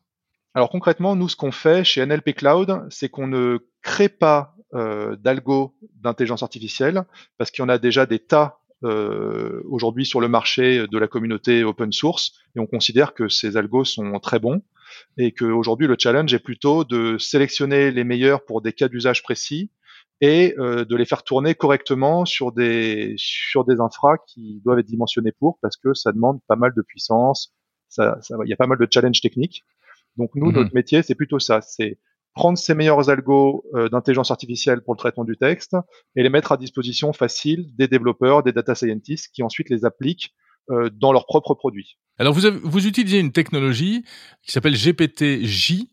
[0.54, 5.16] Alors concrètement, nous, ce qu'on fait chez NLP Cloud, c'est qu'on ne crée pas euh,
[5.16, 7.04] d'algo d'intelligence artificielle
[7.38, 11.08] parce qu'il y en a déjà des tas euh, aujourd'hui sur le marché de la
[11.08, 14.62] communauté open source et on considère que ces algos sont très bons.
[15.18, 19.70] et qu'aujourd'hui le challenge est plutôt de sélectionner les meilleurs pour des cas d'usage précis
[20.22, 24.86] et euh, de les faire tourner correctement sur des sur des infras qui doivent être
[24.86, 27.54] dimensionnés pour parce que ça demande pas mal de puissance,
[27.88, 29.64] ça, ça il y a pas mal de challenges techniques.
[30.18, 30.56] Donc nous, mhm.
[30.56, 31.98] notre métier, c'est plutôt ça, c'est
[32.34, 35.76] prendre ces meilleurs algos euh, d'intelligence artificielle pour le traitement du texte
[36.16, 40.34] et les mettre à disposition facile des développeurs, des data scientists qui ensuite les appliquent
[40.70, 41.98] euh, dans leurs propres produits.
[42.20, 44.04] Alors vous, avez, vous utilisez une technologie
[44.44, 45.90] qui s'appelle GPT-J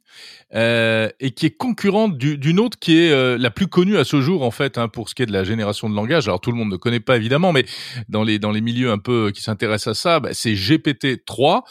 [0.54, 4.20] euh, et qui est concurrente d'une autre qui est euh, la plus connue à ce
[4.20, 6.26] jour en fait hein, pour ce qui est de la génération de langage.
[6.26, 7.64] Alors tout le monde ne connaît pas évidemment, mais
[8.08, 11.62] dans les dans les milieux un peu qui s'intéressent à ça, bah, c'est GPT-3.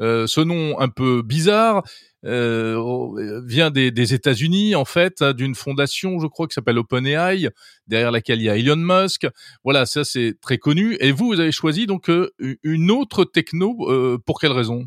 [0.00, 1.82] Euh, ce nom un peu bizarre
[2.24, 7.48] euh, vient des, États-Unis en fait, hein, d'une fondation, je crois, qui s'appelle OpenAI,
[7.86, 9.26] derrière laquelle il y a Elon Musk.
[9.64, 10.96] Voilà, ça c'est très connu.
[11.00, 12.32] Et vous, vous avez choisi donc euh,
[12.62, 13.72] une autre techno.
[13.88, 14.86] Euh, pour quelle raison?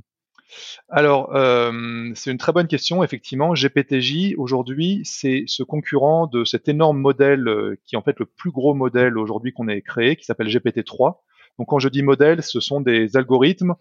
[0.89, 3.03] Alors, euh, c'est une très bonne question.
[3.03, 8.19] Effectivement, GPTJ aujourd'hui, c'est ce concurrent de cet énorme modèle euh, qui est en fait
[8.19, 11.17] le plus gros modèle aujourd'hui qu'on ait créé, qui s'appelle GPT-3.
[11.57, 13.75] Donc, quand je dis modèle, ce sont des algorithmes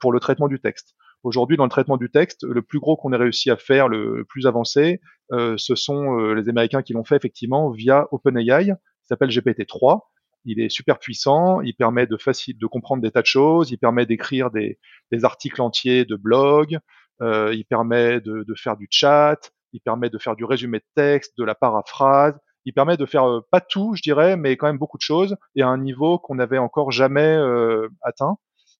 [0.00, 0.96] pour le traitement du texte.
[1.24, 4.24] Aujourd'hui, dans le traitement du texte, le plus gros qu'on ait réussi à faire, le,
[4.28, 5.00] plus avancé,
[5.32, 10.00] euh, ce sont euh, les Américains qui l'ont fait effectivement via OpenAI, qui s'appelle GPT-3.
[10.44, 14.06] Il est super puissant, il permet de de comprendre des tas de choses, il permet
[14.06, 14.78] d'écrire des,
[15.10, 16.78] des, articles entiers de blog,
[17.20, 20.84] euh, il permet de, de, faire du chat, il permet de faire du résumé de
[20.94, 24.66] texte, de la paraphrase, il permet de faire euh, pas tout, je dirais, mais quand
[24.66, 28.36] même beaucoup de choses et à un niveau qu'on n'avait encore jamais euh, atteint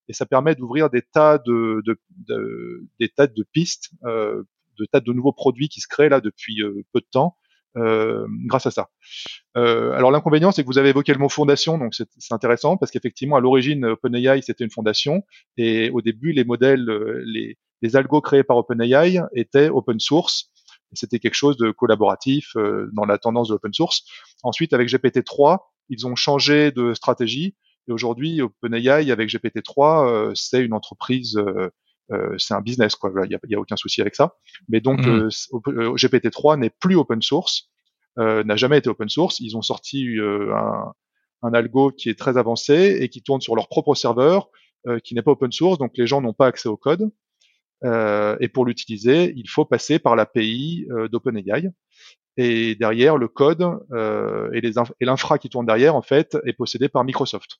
[0.09, 4.43] et ça permet d'ouvrir des tas de, de, de, des tas de pistes, euh,
[4.77, 7.35] de tas de nouveaux produits qui se créent là depuis euh, peu de temps.
[7.77, 8.89] Euh, grâce à ça.
[9.55, 12.91] Euh, alors l'inconvénient, c'est que vous avez évoqué le mot fondation, donc c'est intéressant parce
[12.91, 15.23] qu'effectivement à l'origine OpenAI c'était une fondation
[15.55, 20.51] et au début les modèles, euh, les, les algos créés par OpenAI étaient open source.
[20.93, 24.03] C'était quelque chose de collaboratif euh, dans la tendance de l'open source.
[24.41, 27.55] Ensuite, avec GPT-3, ils ont changé de stratégie
[27.89, 31.69] et aujourd'hui, OpenAI avec GPT-3, euh, c'est une entreprise, euh,
[32.11, 33.11] euh, c'est un business, quoi.
[33.23, 34.35] Il n'y a, a, aucun souci avec ça.
[34.67, 35.29] Mais donc, mmh.
[35.95, 37.69] GPT-3 n'est plus open source,
[38.17, 39.39] n'a jamais été open source.
[39.39, 40.91] Ils ont sorti un,
[41.41, 44.49] un, algo qui est très avancé et qui tourne sur leur propre serveur,
[45.03, 47.11] qui n'est pas open source, donc les gens n'ont pas accès au code.
[47.85, 51.69] Euh, et pour l'utiliser, il faut passer par l'API euh, d'OpenAI.
[52.37, 57.03] Et derrière, le code euh, et l'infra qui tourne derrière, en fait, est possédé par
[57.03, 57.57] Microsoft.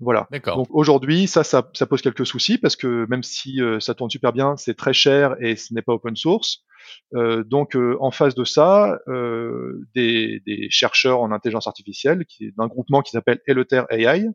[0.00, 0.28] Voilà.
[0.56, 4.10] Donc aujourd'hui, ça, ça, ça, pose quelques soucis parce que même si euh, ça tourne
[4.10, 6.64] super bien, c'est très cher et ce n'est pas open source.
[7.14, 8.98] Euh, donc euh, en face de ça,
[9.94, 14.26] des, des, chercheurs en intelligence artificielle, qui d'un groupement qui s'appelle Eleter AI,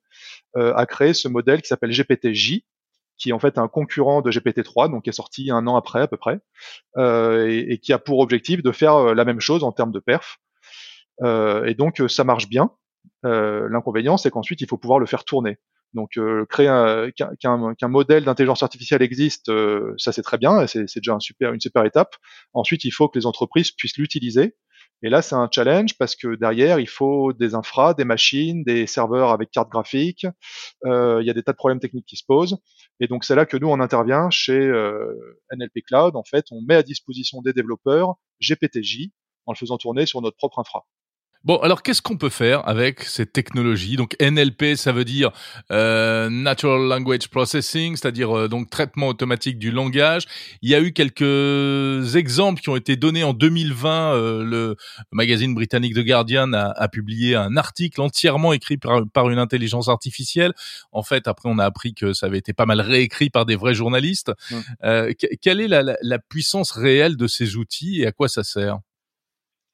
[0.56, 2.62] a créé ce modèle qui s'appelle GPTJ,
[3.18, 6.02] qui est en fait un concurrent de GPT-3, donc qui est sorti un an après
[6.02, 6.40] à peu près,
[6.98, 10.40] et, et, qui a pour objectif de faire la même chose en termes de perf.
[11.24, 12.72] et donc ça marche bien.
[13.26, 15.58] Euh, l'inconvénient, c'est qu'ensuite, il faut pouvoir le faire tourner.
[15.94, 16.68] Donc, euh, créer
[17.16, 21.62] qu'un modèle d'intelligence artificielle existe, euh, ça c'est très bien, c'est déjà un super, une
[21.62, 22.16] super étape.
[22.54, 24.56] Ensuite, il faut que les entreprises puissent l'utiliser.
[25.04, 28.88] Et là, c'est un challenge parce que derrière, il faut des infras, des machines, des
[28.88, 30.26] serveurs avec carte graphique.
[30.86, 32.58] il y a des tas de problèmes techniques qui se posent.
[33.00, 34.60] Et donc, c'est là que nous, on intervient chez
[35.52, 36.16] NLP Cloud.
[36.16, 39.10] En fait, on met à disposition des développeurs GPTJ
[39.46, 40.86] en le faisant tourner sur notre propre infra.
[41.44, 45.32] Bon, alors qu'est-ce qu'on peut faire avec cette technologie Donc NLP, ça veut dire
[45.72, 50.26] euh, Natural Language Processing, c'est-à-dire euh, donc traitement automatique du langage.
[50.62, 54.14] Il y a eu quelques exemples qui ont été donnés en 2020.
[54.14, 54.76] Euh, le
[55.12, 59.90] magazine britannique The Guardian a, a, publié un article entièrement écrit par, par, une intelligence
[59.90, 60.54] artificielle.
[60.92, 63.56] En fait, après, on a appris que ça avait été pas mal réécrit par des
[63.56, 64.32] vrais journalistes.
[64.84, 68.44] Euh, quelle est la, la, la puissance réelle de ces outils et à quoi ça
[68.44, 68.80] sert?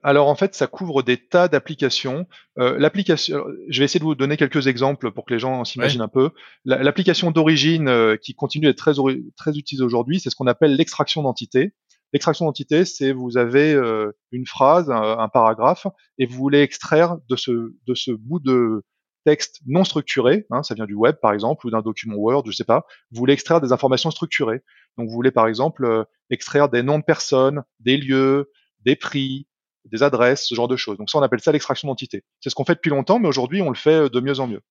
[0.03, 2.27] Alors en fait, ça couvre des tas d'applications.
[2.59, 6.01] Euh, l'application, je vais essayer de vous donner quelques exemples pour que les gens s'imaginent
[6.01, 6.31] un peu.
[6.65, 8.93] L'application d'origine euh, qui continue d'être très,
[9.37, 11.73] très utilisée aujourd'hui, c'est ce qu'on appelle l'extraction d'entité.
[12.11, 15.87] L'extraction d'entité, c'est vous avez euh, une phrase, un, paragraphe,
[16.19, 17.51] et vous voulez extraire de ce,
[17.87, 18.83] de ce bout de
[19.25, 22.51] texte non structuré, hein, ça vient du web par exemple, ou d'un document Word, je
[22.51, 24.61] sais pas, vous voulez extraire des informations structurées.
[24.97, 28.51] Donc vous voulez par exemple extraire des noms de personnes, des lieux,
[28.85, 29.47] des prix,
[29.85, 30.97] des adresses, ce genre de choses.
[30.97, 32.23] Donc ça, on appelle ça l'extraction d'entité.
[32.39, 34.47] C'est ce qu'on fait depuis longtemps, mais aujourd'hui, on le fait euh, de mieux en
[34.47, 34.61] mieux.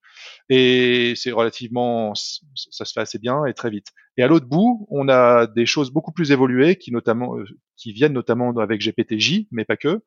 [0.48, 3.88] Et c'est relativement, ça se fait assez bien et très vite.
[4.16, 7.44] Et à l'autre bout, on a des choses beaucoup plus évoluées qui notamment, euh,
[7.76, 10.02] qui viennent notamment avec GPTJ, mais pas que,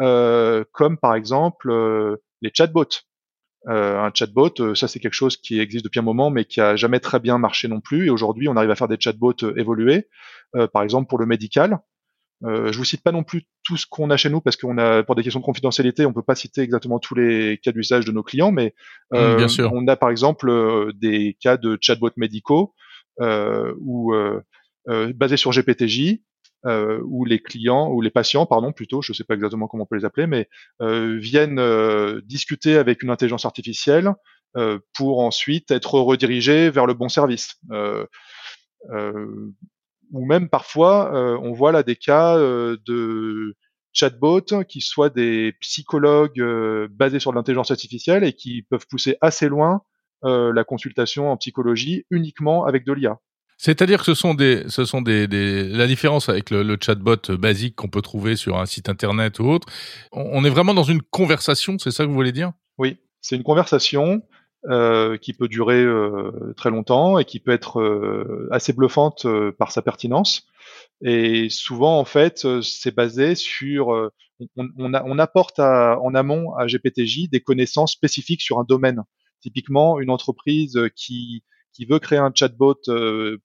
[0.00, 1.70] euh, comme par exemple
[2.40, 3.04] les chatbots.
[3.66, 7.00] un chatbot, ça c'est quelque chose qui existe depuis un moment, mais qui a jamais
[7.00, 8.06] très bien marché non plus.
[8.06, 10.08] Et aujourd'hui, on arrive à faire des chatbots évolués,
[10.72, 11.78] par exemple pour le médical.
[12.44, 14.78] Euh, je vous cite pas non plus tout ce qu'on a chez nous parce qu'on
[14.78, 18.04] a, pour des questions de confidentialité, on peut pas citer exactement tous les cas d'usage
[18.04, 18.74] de nos clients, mais
[19.12, 22.74] mmh, euh, on a par exemple euh, des cas de chatbots médicaux
[23.20, 24.40] euh, ou euh,
[25.14, 26.20] basés sur GPTJ
[26.64, 29.96] où les clients ou les patients, pardon, plutôt, je sais pas exactement comment on peut
[29.96, 30.48] les appeler, mais
[30.80, 31.60] viennent
[32.24, 34.12] discuter avec une intelligence artificielle
[34.94, 37.56] pour ensuite être redirigés vers le bon service.
[38.90, 39.52] Euh,
[40.12, 43.56] ou même parfois, euh, on voit là des cas euh, de
[43.92, 49.48] chatbots qui soient des psychologues euh, basés sur l'intelligence artificielle et qui peuvent pousser assez
[49.48, 49.82] loin
[50.24, 53.18] la consultation en psychologie uniquement avec de l'IA.
[53.56, 57.16] C'est-à-dire que ce sont des, ce sont des, des la différence avec le, le chatbot
[57.36, 59.66] basique qu'on peut trouver sur un site internet ou autre.
[60.12, 62.52] On est vraiment dans une conversation, c'est ça que vous voulez dire?
[62.78, 64.22] Oui, c'est une conversation
[64.70, 69.26] euh, qui peut durer euh, très longtemps et qui peut être euh, assez bluffante
[69.58, 70.46] par sa pertinence.
[71.00, 73.88] Et souvent, en fait, c'est basé sur
[74.56, 79.02] on, on, on apporte à, en amont à GPTJ des connaissances spécifiques sur un domaine.
[79.40, 82.82] Typiquement, une entreprise qui qui veut créer un chatbot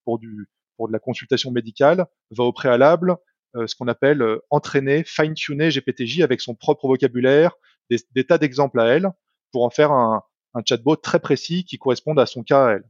[0.03, 3.15] pour du pour de la consultation médicale va au préalable
[3.56, 7.53] ce qu'on appelle entraîner, fine-tuner GPTJ avec son propre vocabulaire,
[7.89, 9.10] des tas d'exemples à elle
[9.51, 10.21] pour en faire un,
[10.57, 12.83] un chatbot très précis qui corresponde à son cas à elle.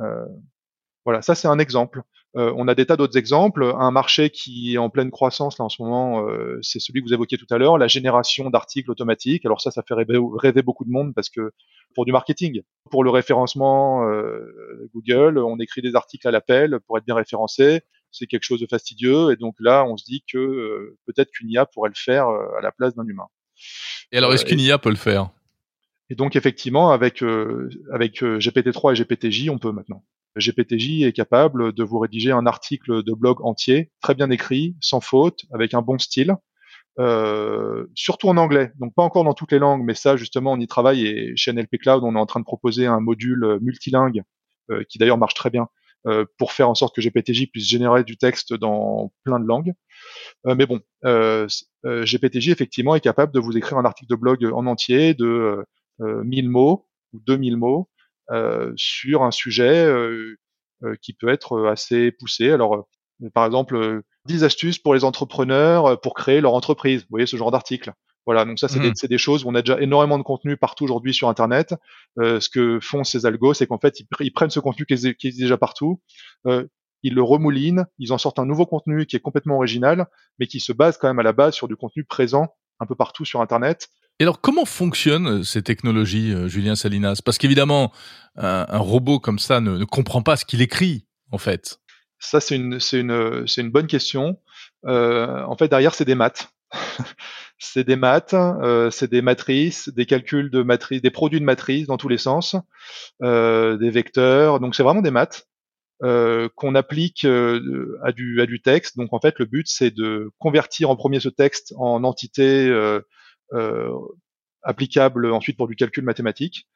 [0.00, 0.26] Euh,
[1.04, 2.02] voilà, ça c'est un exemple.
[2.36, 3.64] Euh, on a des tas d'autres exemples.
[3.78, 7.06] Un marché qui est en pleine croissance là en ce moment, euh, c'est celui que
[7.06, 9.44] vous évoquiez tout à l'heure, la génération d'articles automatiques.
[9.46, 11.52] Alors ça, ça fait rêver, beaucoup de monde parce que
[11.94, 14.02] pour du marketing, pour le référencement
[14.94, 17.82] Google, on écrit des articles à l'appel pour être bien référencé.
[18.10, 21.66] C'est quelque chose de fastidieux et donc là, on se dit que peut-être qu'une IA
[21.66, 23.26] pourrait le faire à la place d'un humain.
[24.10, 25.30] Et alors, est-ce qu'une IA peut le faire?
[26.10, 30.04] Et donc effectivement, avec euh, avec euh, GPT-3 et GPTJ, on peut maintenant.
[30.36, 35.00] GPTJ est capable de vous rédiger un article de blog entier, très bien écrit, sans
[35.00, 36.34] faute, avec un bon style,
[36.98, 38.72] euh, surtout en anglais.
[38.78, 41.52] Donc pas encore dans toutes les langues, mais ça justement on y travaille et chez
[41.52, 44.22] NLP Cloud on est en train de proposer un module multilingue
[44.70, 45.68] euh, qui d'ailleurs marche très bien
[46.06, 49.72] euh, pour faire en sorte que GPTJ puisse générer du texte dans plein de langues.
[50.44, 50.80] mais bon,
[51.84, 55.64] GPTJ effectivement est capable de vous écrire un article de blog en entier, de
[56.00, 57.88] 1000 euh, mots ou 2000 mots
[58.30, 60.36] euh, sur un sujet euh,
[61.02, 62.50] qui peut être assez poussé.
[62.50, 62.88] Alors,
[63.32, 67.02] par exemple, 10 astuces pour les entrepreneurs pour créer leur entreprise.
[67.02, 67.92] Vous voyez ce genre d'article.
[68.26, 69.08] Voilà, donc ça c'est des, mmh.
[69.08, 71.74] des, choses où on a déjà énormément de contenu partout aujourd'hui sur Internet.
[72.18, 74.94] Euh, ce que font ces algos, c'est qu'en fait ils, ils, prennent ce contenu qui
[74.94, 76.00] est, qui est déjà partout,
[76.46, 76.66] euh,
[77.02, 80.06] ils le remoulinent, ils en sortent un nouveau contenu qui est complètement original,
[80.38, 82.48] mais qui se base quand même à la base sur du contenu présent
[82.80, 83.88] un peu partout sur Internet
[84.20, 87.20] et alors, comment fonctionnent euh, ces technologies, euh, Julien Salinas?
[87.24, 87.92] Parce qu'évidemment,
[88.36, 91.80] un, robot comme ça ne, comprend pas ce qu'il écrit, en fait.
[92.20, 94.38] Ça, c'est une, une, une bonne question.
[94.86, 96.48] Euh, en fait, derrière, c'est des maths.
[97.58, 98.34] c'est des maths,
[98.90, 102.56] c'est des matrices, des calculs de matrices, des produits de matrices dans tous les sens,
[103.20, 104.60] des vecteurs.
[104.60, 105.46] Donc, c'est vraiment des maths.
[106.00, 108.96] Qu'on applique à, du, à du texte.
[108.96, 112.68] Donc en fait, le but, c'est de convertir en premier ce texte en entité
[114.64, 116.66] applicable ensuite pour du calcul mathématique.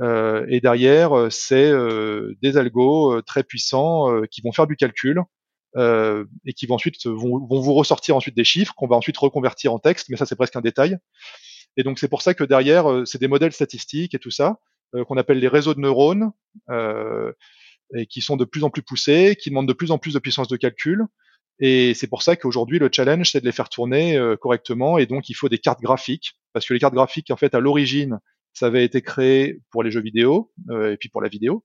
[0.00, 1.72] Euh, et derrière, euh, c'est
[2.42, 5.20] des algos très puissants qui vont faire du calcul
[5.76, 9.72] et qui vont ensuite vont, vont, vous ressortir ensuite des chiffres qu'on va ensuite reconvertir
[9.72, 10.98] en texte, mais ça c'est presque un détail.
[11.76, 14.60] Et donc c'est pour ça que derrière, c'est des modèles statistiques et tout ça
[15.08, 16.30] qu'on appelle les réseaux de neurones
[17.96, 20.20] et qui sont de plus en plus poussés, qui demandent de plus en plus de
[20.20, 21.04] puissance de calcul
[21.60, 24.98] et c'est pour ça qu'aujourd'hui, le challenge, c'est de les faire tourner euh, correctement.
[24.98, 26.34] Et donc, il faut des cartes graphiques.
[26.52, 28.18] Parce que les cartes graphiques, en fait, à l'origine,
[28.52, 31.64] ça avait été créé pour les jeux vidéo euh, et puis pour la vidéo.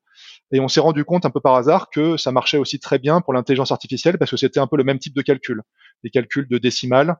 [0.51, 3.21] Et on s'est rendu compte un peu par hasard que ça marchait aussi très bien
[3.21, 5.61] pour l'intelligence artificielle parce que c'était un peu le même type de calcul.
[6.03, 7.15] Des calculs de décimales,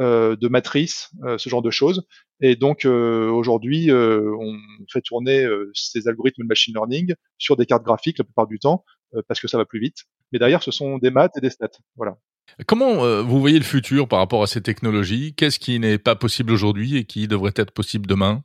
[0.00, 2.06] euh, de matrices, ce genre de choses.
[2.42, 4.58] Et donc aujourd'hui, on
[4.92, 8.84] fait tourner ces algorithmes de machine learning sur des cartes graphiques la plupart du temps
[9.28, 11.78] parce que ça va plus vite mais derrière, ce sont des maths et des stats.
[11.96, 12.16] Voilà.
[12.66, 15.32] Comment euh, vous voyez le futur par rapport à ces technologies?
[15.34, 18.42] Qu'est-ce qui n'est pas possible aujourd'hui et qui devrait être possible demain?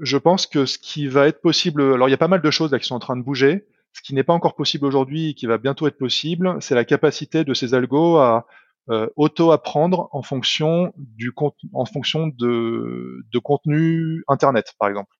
[0.00, 2.50] Je pense que ce qui va être possible, alors il y a pas mal de
[2.52, 3.66] choses là qui sont en train de bouger.
[3.94, 6.84] Ce qui n'est pas encore possible aujourd'hui et qui va bientôt être possible, c'est la
[6.84, 8.46] capacité de ces algos à
[8.90, 11.32] euh, auto-apprendre en fonction du
[11.72, 15.17] en fonction de, de contenu internet, par exemple.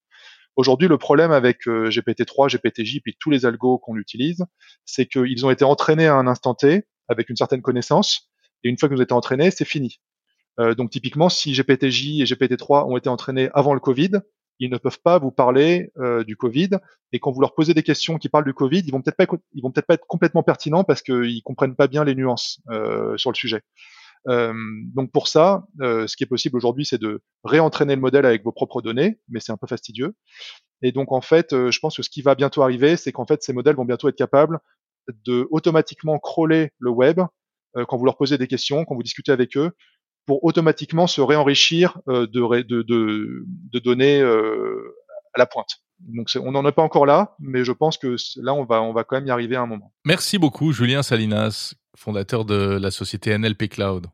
[0.59, 4.45] Aujourd'hui, le problème avec euh, GPT-3, GPT-J, puis tous les algos qu'on utilise,
[4.85, 8.29] c'est qu'ils ont été entraînés à un instant T avec une certaine connaissance,
[8.65, 10.01] et une fois que vous êtes entraînés, c'est fini.
[10.59, 14.11] Euh, donc typiquement, si GPT-J et GPT-3 ont été entraînés avant le Covid,
[14.59, 15.93] ils ne peuvent pas vous parler
[16.27, 16.71] du Covid.
[17.13, 19.27] Et quand vous leur posez des questions qui parlent du Covid, ils vont peut-être pas,
[19.53, 22.61] ils vont peut-être pas être complètement pertinents parce qu'ils comprennent pas bien les nuances
[23.17, 23.63] sur le sujet.
[24.29, 24.53] Euh,
[24.95, 28.45] donc pour ça, euh, ce qui est possible aujourd'hui, c'est de réentraîner le modèle avec
[28.45, 30.15] vos propres données, mais c'est un peu fastidieux.
[30.83, 33.27] Et donc en fait, euh, je pense que ce qui va bientôt arriver, c'est qu'en
[33.27, 34.59] fait ces modèles vont bientôt être capables
[35.25, 37.21] de automatiquement crawler le web
[37.87, 39.71] quand vous leur posez des questions, quand vous discutez avec eux,
[40.27, 45.77] pour automatiquement se réenrichir de, de, de, de données à la pointe.
[46.01, 48.93] Donc on n'en est pas encore là, mais je pense que là on va on
[48.93, 49.93] va quand même y arriver à un moment.
[50.05, 54.09] Merci beaucoup Julien Salinas, fondateur de la société NLP Cloud.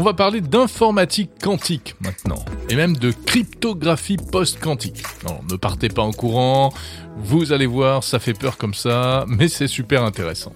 [0.00, 5.02] On va parler d'informatique quantique maintenant, et même de cryptographie post-quantique.
[5.50, 6.72] Ne partez pas en courant,
[7.18, 10.54] vous allez voir, ça fait peur comme ça, mais c'est super intéressant.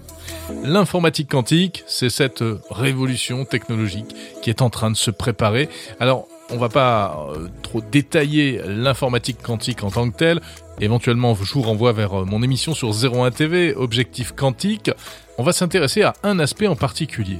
[0.63, 5.69] L'informatique quantique, c'est cette révolution technologique qui est en train de se préparer.
[5.99, 10.41] Alors, on va pas euh, trop détailler l'informatique quantique en tant que telle.
[10.79, 14.89] Éventuellement, je vous renvoie vers euh, mon émission sur 01 TV, Objectif quantique.
[15.37, 17.39] On va s'intéresser à un aspect en particulier.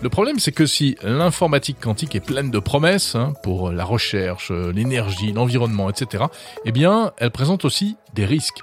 [0.00, 4.50] Le problème, c'est que si l'informatique quantique est pleine de promesses hein, pour la recherche,
[4.50, 6.24] l'énergie, l'environnement, etc.,
[6.64, 8.60] eh bien, elle présente aussi des risques.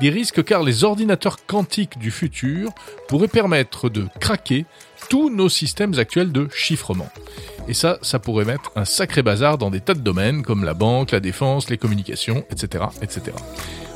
[0.00, 2.70] Des risques car les ordinateurs quantiques du futur
[3.08, 4.66] pourraient permettre de craquer
[5.08, 7.08] tous nos systèmes actuels de chiffrement.
[7.68, 10.74] Et ça, ça pourrait mettre un sacré bazar dans des tas de domaines comme la
[10.74, 13.32] banque, la défense, les communications, etc., etc.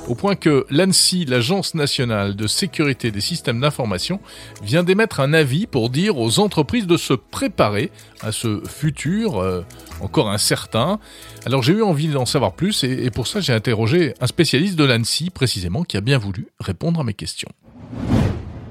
[0.08, 4.20] Au point que l'ANSI, l'Agence nationale de sécurité des systèmes d'information,
[4.62, 9.62] vient d'émettre un avis pour dire aux entreprises de se préparer à ce futur euh,
[10.00, 10.98] encore incertain.
[11.46, 14.76] Alors j'ai eu envie d'en savoir plus et, et pour ça j'ai interrogé un spécialiste
[14.76, 17.50] de l'ANSI précisément qui a bien voulu répondre à mes questions.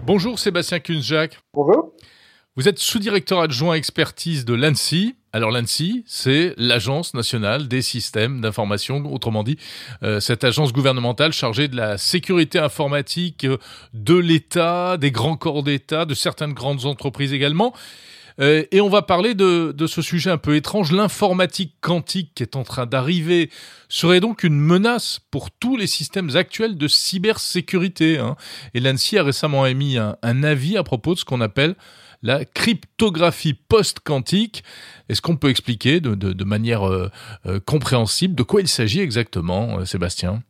[0.05, 1.39] Bonjour Sébastien Kunzjak.
[1.53, 1.93] Bonjour.
[2.55, 5.15] Vous êtes sous-directeur adjoint expertise de l'ANSI.
[5.31, 9.57] Alors l'ANSI, c'est l'Agence nationale des systèmes d'information, autrement dit,
[10.01, 13.57] euh, cette agence gouvernementale chargée de la sécurité informatique euh,
[13.93, 17.75] de l'État, des grands corps d'État, de certaines grandes entreprises également.
[18.39, 20.91] Euh, et on va parler de, ce sujet un peu étrange.
[20.91, 23.51] L'informatique quantique qui est en train d'arriver
[23.87, 28.17] serait donc une menace pour tous les systèmes actuels de cybersécurité.
[28.17, 28.35] Hein.
[28.73, 31.75] Et l'ANSI a récemment émis un avis à propos de ce qu'on appelle
[32.21, 34.63] la cryptographie post-quantique.
[35.09, 37.09] Est-ce qu'on peut expliquer de, manière euh,
[37.45, 40.41] euh, compréhensible de quoi il s'agit exactement, euh, Sébastien?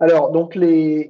[0.00, 1.08] Alors, donc les,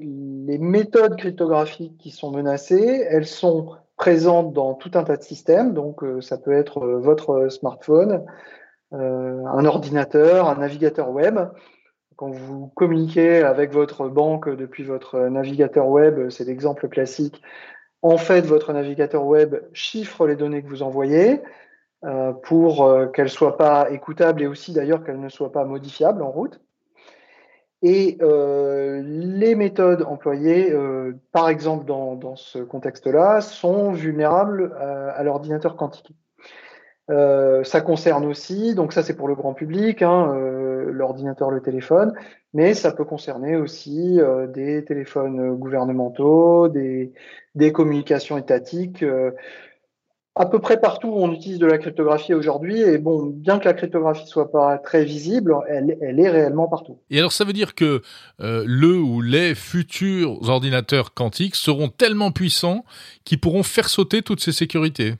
[0.60, 5.74] méthodes cryptographiques qui sont menacées, elles sont présentes dans tout un tas de systèmes.
[5.74, 8.24] Donc, ça peut être votre smartphone,
[8.92, 11.40] un ordinateur, un navigateur web.
[12.14, 17.42] Quand vous communiquez avec votre banque depuis votre navigateur web, c'est l'exemple classique,
[18.06, 21.42] en fait, votre navigateur web chiffre les données que vous envoyez
[22.04, 25.64] euh, pour euh, qu'elles ne soient pas écoutables et aussi d'ailleurs qu'elles ne soient pas
[25.64, 26.60] modifiables en route.
[27.82, 30.74] Et euh, les méthodes employées,
[31.32, 36.12] par exemple dans, ce contexte-là, sont vulnérables à, l'ordinateur quantique.
[37.08, 40.34] Ça concerne aussi, donc ça c'est pour le grand public, hein,
[40.90, 42.12] l'ordinateur, le téléphone,
[42.52, 44.18] mais ça peut concerner aussi
[44.54, 47.12] des téléphones gouvernementaux, des,
[47.56, 49.02] des communications étatiques.
[49.02, 49.32] Euh,
[50.38, 53.64] à peu près partout où on utilise de la cryptographie aujourd'hui, et bon, bien que
[53.64, 56.98] la cryptographie soit pas très visible, elle, elle est réellement partout.
[57.08, 58.02] Et alors ça veut dire que
[58.40, 62.84] euh, le ou les futurs ordinateurs quantiques seront tellement puissants
[63.24, 65.14] qu'ils pourront faire sauter toutes ces sécurités?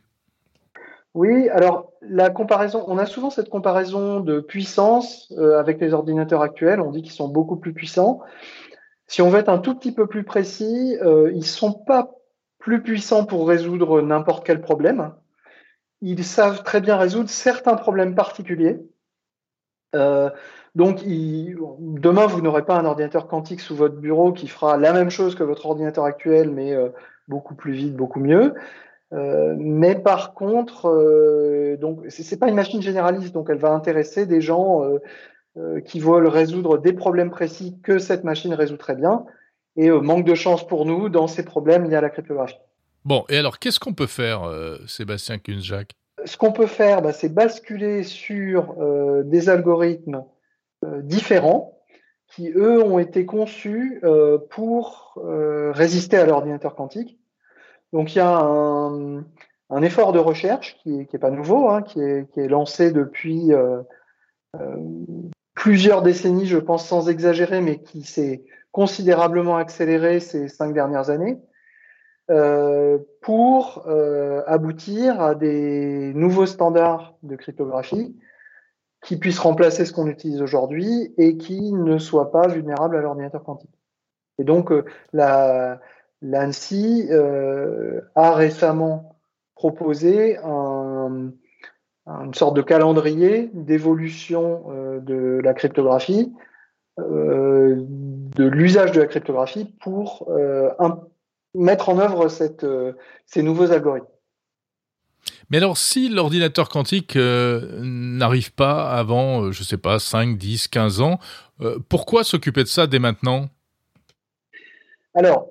[1.17, 6.43] Oui, alors la comparaison, on a souvent cette comparaison de puissance euh, avec les ordinateurs
[6.43, 6.79] actuels.
[6.79, 8.21] On dit qu'ils sont beaucoup plus puissants.
[9.07, 12.11] Si on veut être un tout petit peu plus précis, euh, ils sont pas
[12.59, 15.15] plus puissants pour résoudre n'importe quel problème.
[16.03, 18.79] Ils savent très bien résoudre certains problèmes particuliers.
[19.95, 20.29] Euh,
[20.75, 25.09] donc, demain, vous n'aurez pas un ordinateur quantique sous votre bureau qui fera la même
[25.09, 26.91] chose que votre ordinateur actuel, mais euh,
[27.27, 28.53] beaucoup plus vite, beaucoup mieux.
[29.13, 34.41] Euh, mais par contre, donc c'est pas une machine généraliste, donc elle va intéresser des
[34.41, 34.83] gens
[35.87, 39.25] qui veulent résoudre des problèmes précis que cette machine résout très bien
[39.77, 42.59] et euh, manque de chance pour nous dans ces problèmes liés à la cryptographie.
[43.05, 45.93] Bon, et alors qu'est-ce qu'on peut faire, euh, Sébastien Kunzjak?
[46.25, 50.25] Ce qu'on peut faire, bah, c'est basculer sur euh, des algorithmes
[51.03, 51.79] différents
[52.29, 54.01] qui, eux, ont été conçus
[54.51, 55.19] pour
[55.73, 57.19] résister à l'ordinateur quantique.
[57.93, 62.49] Donc il y a un, effort de recherche qui n'est pas nouveau, hein, qui, est,
[62.49, 63.53] lancé depuis
[65.55, 71.41] plusieurs décennies, je pense sans exagérer, mais qui s'est considérablement accéléré ces cinq dernières années
[72.31, 78.17] euh, pour euh, aboutir à des nouveaux standards de cryptographie
[79.03, 83.45] qui puissent remplacer ce qu'on utilise aujourd'hui et qui ne soient pas vulnérables à l'ordinateur
[83.45, 83.71] quantique.
[84.39, 85.81] Et donc, euh, la,
[86.23, 89.17] l'ANSI euh, a récemment
[89.55, 91.33] proposé un,
[92.07, 96.33] une sorte de calendrier d'évolution euh, de la cryptographie,
[96.99, 100.31] euh, de l'usage de la cryptographie pour
[100.79, 101.01] un,
[101.55, 102.67] mettre en œuvre cette,
[103.27, 104.07] ces nouveaux algorithmes.
[105.51, 110.37] Mais alors, si l'ordinateur quantique euh, n'arrive pas avant, euh, je ne sais pas, 5,
[110.37, 111.19] 10, 15 ans,
[111.61, 113.49] euh, pourquoi s'occuper de ça dès maintenant?
[115.15, 115.49] Alors,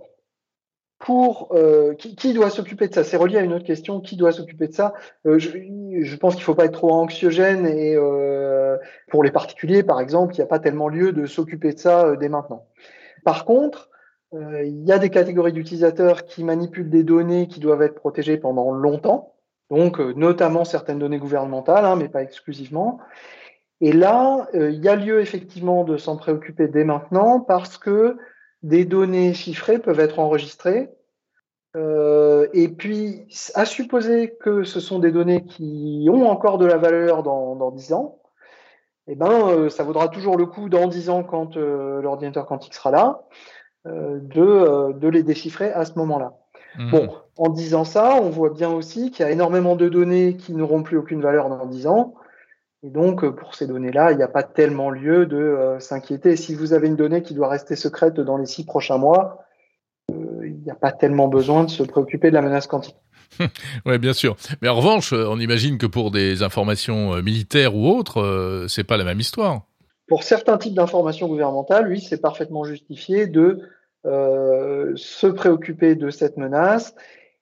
[1.06, 1.56] pour
[1.99, 3.03] qui, qui, doit s'occuper de ça?
[3.03, 4.01] C'est relié à une autre question.
[4.01, 4.93] Qui doit s'occuper de ça?
[5.24, 5.38] Je,
[6.01, 7.95] je, pense qu'il ne faut pas être trop anxiogène et
[9.10, 12.16] pour les particuliers, par exemple, il n'y a pas tellement lieu de s'occuper de ça
[12.16, 12.66] dès maintenant.
[13.24, 13.89] Par contre,
[14.34, 18.72] il y a des catégories d'utilisateurs qui manipulent des données qui doivent être protégées pendant
[18.72, 19.36] longtemps
[19.70, 22.99] donc euh, notamment certaines données gouvernementales, hein, mais pas exclusivement.
[23.82, 28.18] Et là, euh, il y a lieu effectivement de s'en préoccuper dès maintenant parce que
[28.66, 30.89] des données chiffrées peuvent être enregistrées.
[31.76, 36.78] Euh, et puis, à supposer que ce sont des données qui ont encore de la
[36.78, 38.20] valeur dans, dans 10 ans,
[39.07, 43.22] eh ben, ça vaudra toujours le coup dans 10 ans quand l'ordinateur quantique sera là,
[43.86, 46.34] de, de les déchiffrer à ce moment-là.
[46.78, 46.91] Mhm.
[46.91, 50.53] Bon, en disant ça, on voit bien aussi qu'il y a énormément de données qui
[50.53, 52.16] n'auront plus aucune valeur dans 10 ans.
[52.86, 56.36] Et donc, euh, pour ces données-là, il n'y a pas tellement lieu de euh, s'inquiéter.
[56.36, 59.43] Si vous avez une donnée qui doit rester secrète dans les six prochains mois,
[60.11, 62.97] euh, il n'y a pas tellement besoin de se préoccuper de la menace quantique.
[63.88, 64.36] oui, bien sûr.
[64.61, 69.03] Mais en revanche, on imagine que pour des informations militaires ou autres, c'est pas la
[69.03, 69.63] même histoire.
[70.07, 73.61] Pour certains types d'informations gouvernementales, oui, c'est parfaitement justifié de
[74.05, 76.93] euh, se préoccuper de cette menace.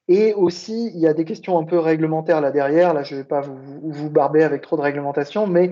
[0.07, 2.93] Et aussi, il y a des questions un peu réglementaires là derrière.
[2.93, 5.71] Là, je ne vais pas vous, vous, barber avec trop de réglementation, mais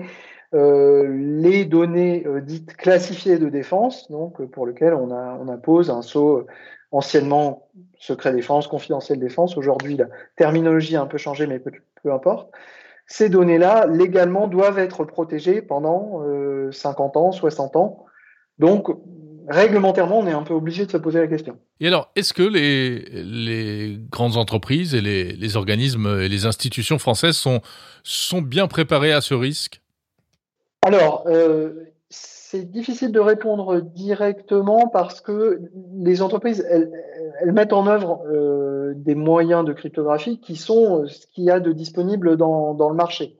[0.54, 5.90] euh, les données euh, dites classifiées de défense, donc pour lesquelles on, a, on impose
[5.90, 6.46] un saut
[6.90, 7.68] anciennement
[7.98, 9.56] secret défense, confidentiel défense.
[9.56, 10.06] Aujourd'hui, la
[10.36, 11.70] terminologie a un peu changé, mais peu,
[12.02, 12.50] peu importe.
[13.06, 16.22] Ces données-là, légalement, doivent être protégées pendant
[16.70, 18.06] 50 ans, 60 ans.
[18.58, 18.88] Donc,
[19.48, 21.58] réglementairement, on est un peu obligé de se poser la question.
[21.80, 26.98] Et alors, est-ce que les, les grandes entreprises et les, les, organismes et les institutions
[26.98, 27.60] françaises sont,
[28.02, 29.82] sont bien préparés à ce risque?
[30.84, 35.60] Alors, euh, c'est difficile de répondre directement parce que
[35.94, 36.90] les entreprises, elles,
[37.40, 41.60] elles mettent en œuvre euh, des moyens de cryptographie qui sont ce qu'il y a
[41.60, 43.36] de disponible dans, dans le marché.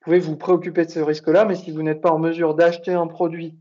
[0.00, 2.94] Vous pouvez vous préoccuper de ce risque-là, mais si vous n'êtes pas en mesure d'acheter
[2.94, 3.54] un produit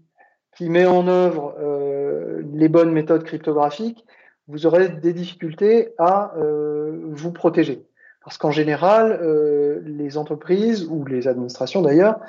[0.60, 4.06] qui met en œuvre euh, les bonnes méthodes cryptographiques,
[4.50, 7.88] vous aurez des difficultés à euh, vous protéger.
[8.26, 12.20] Parce qu'en général, euh, les entreprises ou les administrations d'ailleurs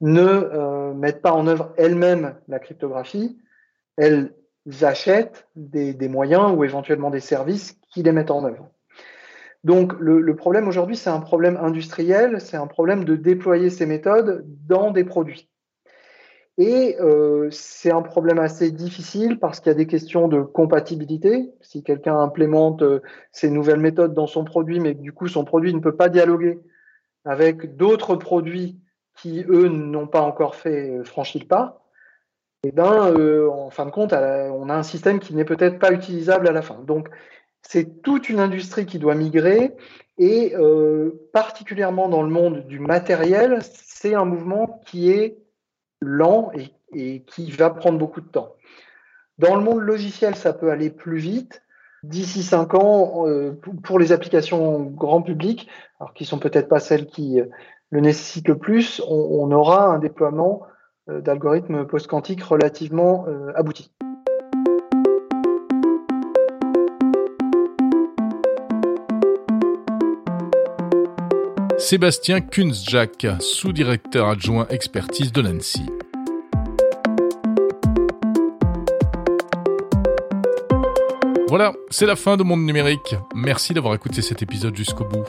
[0.00, 3.36] ne mettent pas en œuvre elles-mêmes la cryptographie,
[3.96, 4.32] elles
[4.82, 8.68] achètent des, moyens ou éventuellement des services qui les mettent en œuvre.
[9.64, 14.44] Donc le problème aujourd'hui, c'est un problème industriel, c'est un problème de déployer ces méthodes
[14.68, 15.51] dans des produits.
[16.58, 21.50] Et euh, c'est un problème assez difficile parce qu'il y a des questions de compatibilité.
[21.62, 23.00] Si quelqu'un implémente euh,
[23.30, 26.58] ces nouvelles méthodes dans son produit, mais du coup son produit ne peut pas dialoguer
[27.24, 28.78] avec d'autres produits
[29.16, 31.82] qui, eux, n'ont pas encore fait euh, franchi le pas,
[32.64, 35.92] eh ben, euh, en fin de compte, on a un système qui n'est peut-être pas
[35.92, 36.78] utilisable à la fin.
[36.84, 37.08] Donc,
[37.62, 39.72] c'est toute une industrie qui doit migrer
[40.18, 45.41] et euh, particulièrement dans le monde du matériel, c'est un mouvement qui est
[46.02, 46.50] lent
[46.94, 48.54] et, qui va prendre beaucoup de temps.
[49.38, 51.62] Dans le monde logiciel, ça peut aller plus vite.
[52.02, 55.68] D'ici cinq ans, euh, pour les applications grand public,
[56.00, 57.46] alors qui sont peut-être pas celles qui euh,
[57.90, 60.66] le nécessitent le plus, on, aura un déploiement
[61.08, 63.90] euh, d'algorithmes post-quantiques relativement abouti.
[71.82, 75.84] Sébastien Kunzjak, sous-directeur adjoint expertise de l'ANSI.
[81.48, 83.16] Voilà, c'est la fin de Monde Numérique.
[83.34, 85.24] Merci d'avoir écouté cet épisode jusqu'au bout.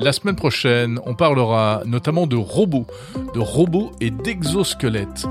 [0.00, 2.86] La semaine prochaine, on parlera notamment de robots,
[3.34, 5.26] de robots et d'exosquelettes.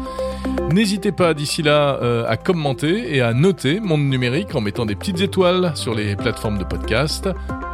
[0.72, 4.96] N'hésitez pas d'ici là euh, à commenter et à noter Monde Numérique en mettant des
[4.96, 7.28] petites étoiles sur les plateformes de podcast.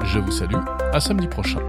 [0.06, 0.56] Je vous salue,
[0.94, 1.60] à samedi prochain.